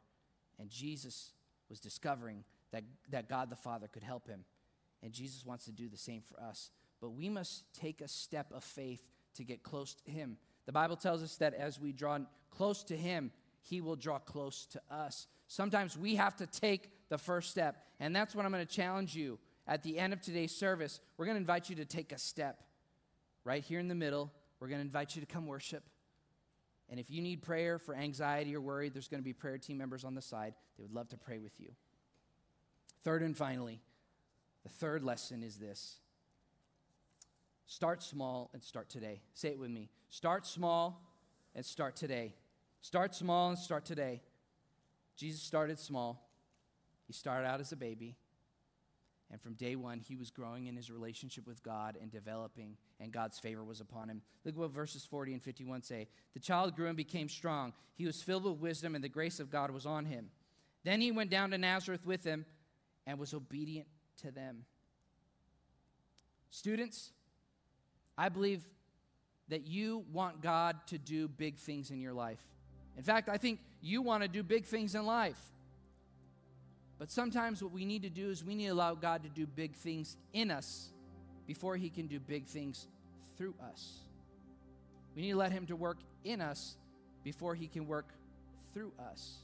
And 0.60 0.70
Jesus 0.70 1.34
was 1.70 1.80
discovering 1.80 2.44
that, 2.72 2.84
that 3.10 3.30
God 3.30 3.50
the 3.50 3.56
Father 3.56 3.88
could 3.88 4.04
help 4.04 4.28
him. 4.28 4.46
And 5.06 5.14
Jesus 5.14 5.46
wants 5.46 5.66
to 5.66 5.72
do 5.72 5.88
the 5.88 5.98
same 5.98 6.24
for 6.24 6.42
us. 6.42 6.72
But 7.00 7.12
we 7.12 7.30
must 7.30 7.64
take 7.80 8.02
a 8.02 8.08
step 8.08 8.52
of 8.52 8.64
faith 8.64 9.04
to 9.36 9.44
get 9.44 9.62
close 9.62 9.94
to 9.94 10.12
him. 10.12 10.38
The 10.66 10.72
Bible 10.72 10.96
tells 10.96 11.22
us 11.22 11.36
that 11.38 11.54
as 11.54 11.80
we 11.80 11.92
draw 11.92 12.18
close 12.50 12.84
to 12.86 12.98
him, 12.98 13.32
he 13.62 13.82
will 13.82 13.96
draw 13.96 14.18
close 14.18 14.66
to 14.72 14.82
us. 14.90 15.28
Sometimes 15.48 15.96
we 15.96 16.16
have 16.16 16.36
to 16.38 16.48
take 16.48 16.90
the 17.10 17.20
first 17.20 17.52
step. 17.52 17.84
And 18.00 18.16
that's 18.16 18.34
what 18.34 18.46
I'm 18.46 18.52
going 18.52 18.66
to 18.66 18.76
challenge 18.76 19.16
you 19.16 19.38
at 19.68 19.84
the 19.84 20.00
end 20.00 20.12
of 20.12 20.22
today's 20.22 20.56
service. 20.56 21.00
We're 21.18 21.26
going 21.26 21.36
to 21.36 21.42
invite 21.42 21.70
you 21.70 21.76
to 21.76 21.86
take 21.86 22.12
a 22.12 22.18
step 22.18 22.64
right 23.44 23.64
here 23.64 23.80
in 23.80 23.88
the 23.88 23.96
middle. 23.96 24.34
We're 24.60 24.70
going 24.70 24.80
to 24.80 24.86
invite 24.86 25.16
you 25.16 25.22
to 25.22 25.28
come 25.28 25.46
worship. 25.46 25.84
And 26.90 27.00
if 27.00 27.12
you 27.12 27.22
need 27.22 27.44
prayer 27.44 27.78
for 27.78 27.96
anxiety 27.96 28.56
or 28.56 28.62
worry, 28.62 28.90
there's 28.90 29.08
going 29.08 29.22
to 29.22 29.26
be 29.26 29.34
prayer 29.34 29.60
team 29.60 29.78
members 29.78 30.04
on 30.04 30.16
the 30.16 30.22
side. 30.22 30.56
They 30.78 30.84
would 30.84 30.94
love 30.94 31.10
to 31.10 31.18
pray 31.18 31.38
with 31.38 31.54
you. 31.60 31.74
Third 33.04 33.22
and 33.22 33.38
finally, 33.38 33.82
the 34.66 34.70
third 34.70 35.04
lesson 35.04 35.44
is 35.44 35.58
this 35.58 35.98
start 37.68 38.02
small 38.02 38.50
and 38.54 38.62
start 38.64 38.90
today. 38.90 39.22
Say 39.34 39.50
it 39.50 39.60
with 39.60 39.70
me. 39.70 39.90
Start 40.10 40.46
small 40.46 41.02
and 41.54 41.64
start 41.64 41.96
today. 41.96 42.34
Start 42.82 43.14
small 43.14 43.50
and 43.50 43.58
start 43.58 43.86
today. 43.86 44.22
Jesus 45.16 45.42
started 45.42 45.80
small. 45.80 46.30
He 47.06 47.14
started 47.14 47.48
out 47.48 47.62
as 47.62 47.72
a 47.72 47.76
baby. 47.76 48.18
And 49.32 49.40
from 49.40 49.54
day 49.54 49.76
one, 49.76 50.00
he 50.00 50.16
was 50.16 50.32
growing 50.32 50.66
in 50.66 50.76
his 50.76 50.92
relationship 50.92 51.48
with 51.48 51.62
God 51.64 51.98
and 52.00 52.12
developing, 52.12 52.78
and 53.00 53.12
God's 53.12 53.40
favor 53.40 53.64
was 53.64 53.82
upon 53.82 54.10
him. 54.10 54.22
Look 54.46 54.58
what 54.58 54.72
verses 54.72 55.06
40 55.06 55.34
and 55.34 55.42
51 55.42 55.82
say. 55.82 56.08
The 56.34 56.40
child 56.40 56.76
grew 56.76 56.88
and 56.88 56.98
became 56.98 57.28
strong. 57.28 57.74
He 57.96 58.06
was 58.06 58.22
filled 58.22 58.44
with 58.44 58.60
wisdom, 58.60 58.94
and 58.94 59.04
the 59.04 59.10
grace 59.10 59.40
of 59.40 59.50
God 59.50 59.72
was 59.72 59.86
on 59.86 60.06
him. 60.06 60.30
Then 60.84 61.02
he 61.02 61.12
went 61.12 61.32
down 61.32 61.52
to 61.52 61.58
Nazareth 61.58 62.06
with 62.06 62.22
them 62.22 62.46
and 63.08 63.18
was 63.18 63.34
obedient 63.34 63.88
to 64.18 64.32
them. 64.32 64.66
Students, 66.50 67.12
I 68.18 68.30
believe 68.30 68.64
that 69.50 69.68
you 69.68 70.06
want 70.12 70.42
God 70.42 70.78
to 70.88 70.98
do 70.98 71.28
big 71.28 71.58
things 71.58 71.92
in 71.92 72.00
your 72.00 72.14
life. 72.14 72.40
In 72.98 73.04
fact, 73.04 73.30
I 73.30 73.38
think 73.38 73.60
you 73.82 74.02
want 74.02 74.24
to 74.24 74.30
do 74.30 74.42
big 74.42 74.66
things 74.66 74.96
in 74.96 75.06
life. 75.06 75.40
But 76.98 77.12
sometimes 77.12 77.62
what 77.62 77.74
we 77.74 77.86
need 77.86 78.04
to 78.04 78.10
do 78.10 78.30
is 78.30 78.44
we 78.44 78.56
need 78.56 78.68
to 78.68 78.74
allow 78.74 78.96
God 78.96 79.24
to 79.24 79.30
do 79.30 79.46
big 79.46 79.76
things 79.76 80.16
in 80.34 80.50
us 80.50 80.92
before 81.46 81.76
he 81.76 81.90
can 81.90 82.08
do 82.08 82.20
big 82.20 82.46
things 82.46 82.88
through 83.38 83.54
us. 83.70 84.00
We 85.16 85.22
need 85.22 85.32
to 85.32 85.38
let 85.38 85.52
him 85.52 85.66
to 85.68 85.76
work 85.76 85.98
in 86.24 86.42
us 86.42 86.78
before 87.24 87.56
he 87.56 87.68
can 87.68 87.88
work 87.88 88.08
through 88.74 88.94
us. 89.12 89.40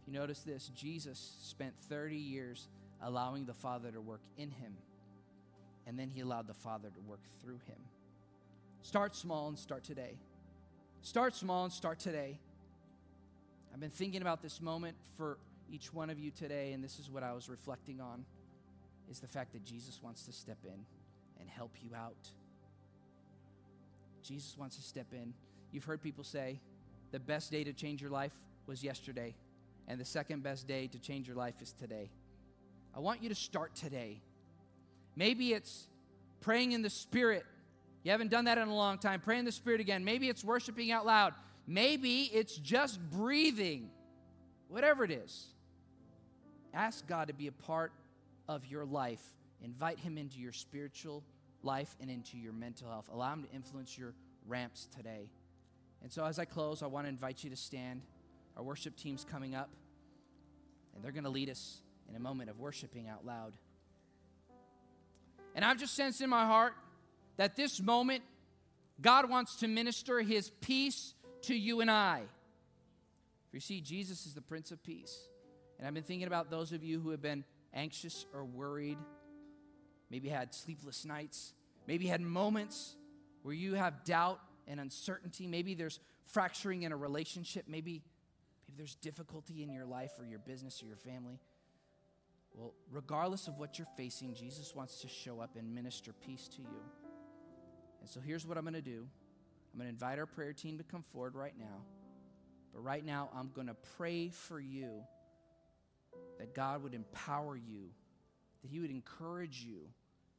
If 0.00 0.12
you 0.12 0.18
notice 0.18 0.40
this, 0.40 0.68
Jesus 0.74 1.36
spent 1.42 1.74
30 1.88 2.16
years 2.16 2.68
allowing 3.02 3.44
the 3.44 3.54
Father 3.54 3.90
to 3.90 4.00
work 4.00 4.22
in 4.36 4.50
him, 4.50 4.74
and 5.86 5.98
then 5.98 6.08
he 6.08 6.20
allowed 6.20 6.46
the 6.46 6.54
Father 6.54 6.88
to 6.88 7.00
work 7.00 7.20
through 7.42 7.60
him. 7.66 7.78
Start 8.82 9.14
small 9.14 9.48
and 9.48 9.58
start 9.58 9.84
today. 9.84 10.16
Start 11.02 11.34
small 11.34 11.64
and 11.64 11.72
start 11.72 11.98
today. 11.98 12.38
I've 13.72 13.80
been 13.80 13.90
thinking 13.90 14.22
about 14.22 14.42
this 14.42 14.60
moment 14.60 14.96
for 15.16 15.38
each 15.70 15.92
one 15.92 16.10
of 16.10 16.18
you 16.18 16.30
today, 16.30 16.72
and 16.72 16.84
this 16.84 16.98
is 16.98 17.10
what 17.10 17.22
I 17.22 17.32
was 17.32 17.48
reflecting 17.48 18.00
on 18.00 18.24
is 19.10 19.18
the 19.20 19.26
fact 19.26 19.52
that 19.52 19.64
Jesus 19.64 20.00
wants 20.02 20.24
to 20.26 20.32
step 20.32 20.58
in 20.64 20.84
and 21.40 21.48
help 21.48 21.72
you 21.82 21.90
out. 21.94 22.30
Jesus 24.22 24.56
wants 24.56 24.76
to 24.76 24.82
step 24.82 25.06
in. 25.12 25.34
You've 25.72 25.84
heard 25.84 26.02
people 26.02 26.24
say 26.24 26.60
the 27.10 27.18
best 27.18 27.50
day 27.50 27.64
to 27.64 27.72
change 27.72 28.00
your 28.00 28.10
life 28.10 28.32
was 28.66 28.84
yesterday, 28.84 29.34
and 29.88 30.00
the 30.00 30.04
second 30.04 30.42
best 30.42 30.68
day 30.68 30.86
to 30.86 30.98
change 30.98 31.26
your 31.26 31.36
life 31.36 31.60
is 31.60 31.72
today. 31.72 32.10
I 32.94 33.00
want 33.00 33.22
you 33.22 33.28
to 33.28 33.34
start 33.34 33.74
today. 33.74 34.20
Maybe 35.16 35.52
it's 35.52 35.86
praying 36.40 36.72
in 36.72 36.82
the 36.82 36.90
Spirit. 36.90 37.44
You 38.02 38.10
haven't 38.10 38.30
done 38.30 38.46
that 38.46 38.58
in 38.58 38.68
a 38.68 38.74
long 38.74 38.98
time. 38.98 39.20
Pray 39.20 39.38
in 39.38 39.44
the 39.44 39.52
Spirit 39.52 39.80
again. 39.80 40.04
Maybe 40.04 40.28
it's 40.28 40.44
worshiping 40.44 40.90
out 40.90 41.06
loud. 41.06 41.34
Maybe 41.66 42.22
it's 42.32 42.56
just 42.56 43.00
breathing. 43.10 43.90
Whatever 44.68 45.04
it 45.04 45.10
is. 45.10 45.46
Ask 46.74 47.06
God 47.06 47.28
to 47.28 47.34
be 47.34 47.46
a 47.46 47.52
part 47.52 47.92
of 48.48 48.66
your 48.66 48.84
life. 48.84 49.22
Invite 49.62 49.98
Him 49.98 50.18
into 50.18 50.38
your 50.38 50.52
spiritual 50.52 51.22
life 51.62 51.94
and 52.00 52.10
into 52.10 52.36
your 52.36 52.52
mental 52.52 52.88
health. 52.88 53.08
Allow 53.12 53.34
Him 53.34 53.44
to 53.44 53.54
influence 53.54 53.96
your 53.96 54.14
ramps 54.46 54.88
today. 54.96 55.30
And 56.02 56.10
so, 56.10 56.24
as 56.24 56.38
I 56.38 56.44
close, 56.44 56.82
I 56.82 56.86
want 56.86 57.04
to 57.04 57.08
invite 57.08 57.44
you 57.44 57.50
to 57.50 57.56
stand. 57.56 58.02
Our 58.56 58.62
worship 58.62 58.96
team's 58.96 59.24
coming 59.24 59.54
up, 59.54 59.70
and 60.94 61.04
they're 61.04 61.12
going 61.12 61.24
to 61.24 61.30
lead 61.30 61.48
us 61.48 61.80
in 62.12 62.16
a 62.16 62.20
moment 62.20 62.50
of 62.50 62.58
worshiping 62.58 63.08
out 63.08 63.24
loud. 63.24 63.54
And 65.54 65.64
I've 65.64 65.78
just 65.78 65.94
sensed 65.94 66.20
in 66.20 66.28
my 66.28 66.44
heart 66.44 66.74
that 67.38 67.56
this 67.56 67.80
moment, 67.80 68.22
God 69.00 69.30
wants 69.30 69.56
to 69.56 69.68
minister 69.68 70.20
His 70.20 70.50
peace 70.60 71.14
to 71.42 71.54
you 71.54 71.80
and 71.80 71.90
I. 71.90 72.22
For 73.50 73.56
you 73.56 73.60
see, 73.60 73.80
Jesus 73.80 74.26
is 74.26 74.34
the 74.34 74.42
Prince 74.42 74.72
of 74.72 74.82
Peace. 74.82 75.26
And 75.78 75.86
I've 75.86 75.94
been 75.94 76.02
thinking 76.02 76.26
about 76.26 76.50
those 76.50 76.72
of 76.72 76.84
you 76.84 77.00
who 77.00 77.10
have 77.10 77.22
been 77.22 77.44
anxious 77.72 78.26
or 78.34 78.44
worried, 78.44 78.98
maybe 80.10 80.28
had 80.28 80.54
sleepless 80.54 81.06
nights, 81.06 81.54
maybe 81.86 82.06
had 82.06 82.20
moments 82.20 82.96
where 83.42 83.54
you 83.54 83.74
have 83.74 84.04
doubt 84.04 84.38
and 84.68 84.78
uncertainty. 84.78 85.46
Maybe 85.46 85.74
there's 85.74 85.98
fracturing 86.24 86.82
in 86.82 86.92
a 86.92 86.96
relationship. 86.96 87.64
Maybe, 87.66 88.02
maybe 88.68 88.76
there's 88.76 88.96
difficulty 88.96 89.62
in 89.62 89.70
your 89.70 89.86
life 89.86 90.12
or 90.18 90.26
your 90.26 90.38
business 90.38 90.82
or 90.82 90.86
your 90.86 90.96
family. 90.96 91.40
Well, 92.54 92.74
regardless 92.90 93.48
of 93.48 93.58
what 93.58 93.78
you're 93.78 93.88
facing, 93.96 94.34
Jesus 94.34 94.74
wants 94.74 95.00
to 95.00 95.08
show 95.08 95.40
up 95.40 95.56
and 95.56 95.74
minister 95.74 96.12
peace 96.12 96.48
to 96.48 96.62
you. 96.62 96.82
And 98.00 98.08
so 98.10 98.20
here's 98.20 98.46
what 98.46 98.58
I'm 98.58 98.64
going 98.64 98.74
to 98.74 98.82
do 98.82 99.06
I'm 99.72 99.78
going 99.78 99.86
to 99.86 99.92
invite 99.92 100.18
our 100.18 100.26
prayer 100.26 100.52
team 100.52 100.78
to 100.78 100.84
come 100.84 101.02
forward 101.02 101.34
right 101.34 101.54
now. 101.58 101.82
But 102.74 102.82
right 102.82 103.04
now, 103.04 103.30
I'm 103.34 103.50
going 103.54 103.66
to 103.66 103.76
pray 103.96 104.30
for 104.30 104.58
you 104.58 105.02
that 106.38 106.54
God 106.54 106.82
would 106.82 106.94
empower 106.94 107.56
you, 107.56 107.90
that 108.62 108.70
He 108.70 108.80
would 108.80 108.90
encourage 108.90 109.62
you 109.62 109.88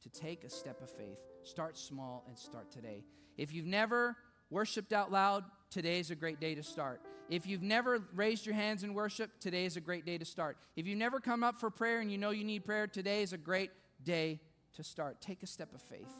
to 0.02 0.08
take 0.08 0.44
a 0.44 0.50
step 0.50 0.82
of 0.82 0.90
faith. 0.90 1.18
Start 1.42 1.76
small 1.76 2.24
and 2.28 2.38
start 2.38 2.70
today. 2.70 3.04
If 3.36 3.52
you've 3.52 3.66
never 3.66 4.16
worshiped 4.54 4.92
out 4.92 5.10
loud, 5.10 5.44
today 5.68 5.98
is 5.98 6.12
a 6.12 6.14
great 6.14 6.38
day 6.38 6.54
to 6.54 6.62
start. 6.62 7.00
If 7.28 7.44
you've 7.44 7.60
never 7.60 7.98
raised 8.14 8.46
your 8.46 8.54
hands 8.54 8.84
in 8.84 8.94
worship, 8.94 9.40
today 9.40 9.64
is 9.64 9.76
a 9.76 9.80
great 9.80 10.06
day 10.06 10.16
to 10.16 10.24
start. 10.24 10.56
If 10.76 10.86
you've 10.86 10.96
never 10.96 11.18
come 11.18 11.42
up 11.42 11.58
for 11.58 11.70
prayer 11.70 12.00
and 12.00 12.10
you 12.12 12.18
know 12.18 12.30
you 12.30 12.44
need 12.44 12.64
prayer, 12.64 12.86
today 12.86 13.22
is 13.22 13.32
a 13.32 13.36
great 13.36 13.72
day 14.04 14.38
to 14.74 14.84
start. 14.84 15.20
Take 15.20 15.42
a 15.42 15.46
step 15.48 15.74
of 15.74 15.82
faith. 15.82 16.14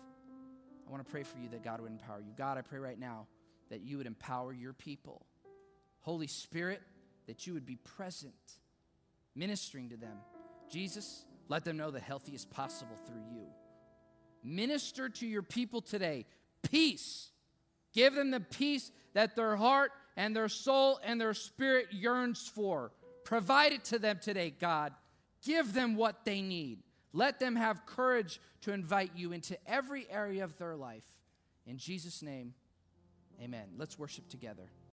I 0.85 0.91
want 0.91 1.07
to 1.07 1.11
pray 1.11 1.23
for 1.23 1.39
you 1.39 1.49
that 1.51 1.63
God 1.63 1.81
would 1.81 1.93
empower 1.93 2.19
you. 2.19 2.33
God, 2.37 2.59
I 2.59 2.63
pray 2.63 2.81
right 2.81 2.99
now 2.99 3.29
that 3.71 3.83
you 3.83 3.99
would 3.99 4.07
empower 4.07 4.53
your 4.53 4.73
people. 4.73 5.25
Holy 6.01 6.27
Spirit, 6.27 6.83
that 7.29 7.47
you 7.47 7.55
would 7.55 7.65
be 7.65 7.77
present, 7.77 8.35
ministering 9.37 9.91
to 9.91 9.97
them. 9.97 10.17
Jesus, 10.69 11.25
let 11.49 11.65
them 11.65 11.77
know 11.77 11.93
the 11.93 12.01
healthy 12.01 12.33
is 12.33 12.45
possible 12.45 12.97
through 13.07 13.23
you. 13.33 13.47
Minister 14.43 15.09
to 15.09 15.27
your 15.27 15.43
people 15.43 15.81
today. 15.81 16.27
Peace. 16.69 17.31
Give 17.95 18.15
them 18.15 18.31
the 18.31 18.41
peace 18.41 18.91
that 19.15 19.37
their 19.37 19.57
heart 19.57 19.93
and 20.17 20.35
their 20.35 20.49
soul 20.49 21.01
and 21.05 21.21
their 21.21 21.35
spirit 21.35 21.87
yearns 21.93 22.47
for. 22.47 22.93
Provide 23.25 23.73
it 23.73 23.85
to 23.87 23.99
them 23.99 24.19
today, 24.21 24.51
God. 24.51 24.93
Give 25.43 25.73
them 25.73 25.97
what 25.97 26.25
they 26.25 26.43
need. 26.43 26.83
Let 27.13 27.39
them 27.39 27.57
have 27.57 27.87
courage 27.87 28.41
to 28.63 28.73
invite 28.73 29.13
you 29.15 29.33
into 29.33 29.57
every 29.67 30.07
area 30.11 30.43
of 30.45 30.57
their 30.59 30.75
life. 30.75 31.05
In 31.67 31.79
Jesus' 31.79 32.23
name, 32.23 32.55
amen. 33.41 33.69
Let's 33.79 33.99
worship 33.99 34.29
together. 34.29 34.69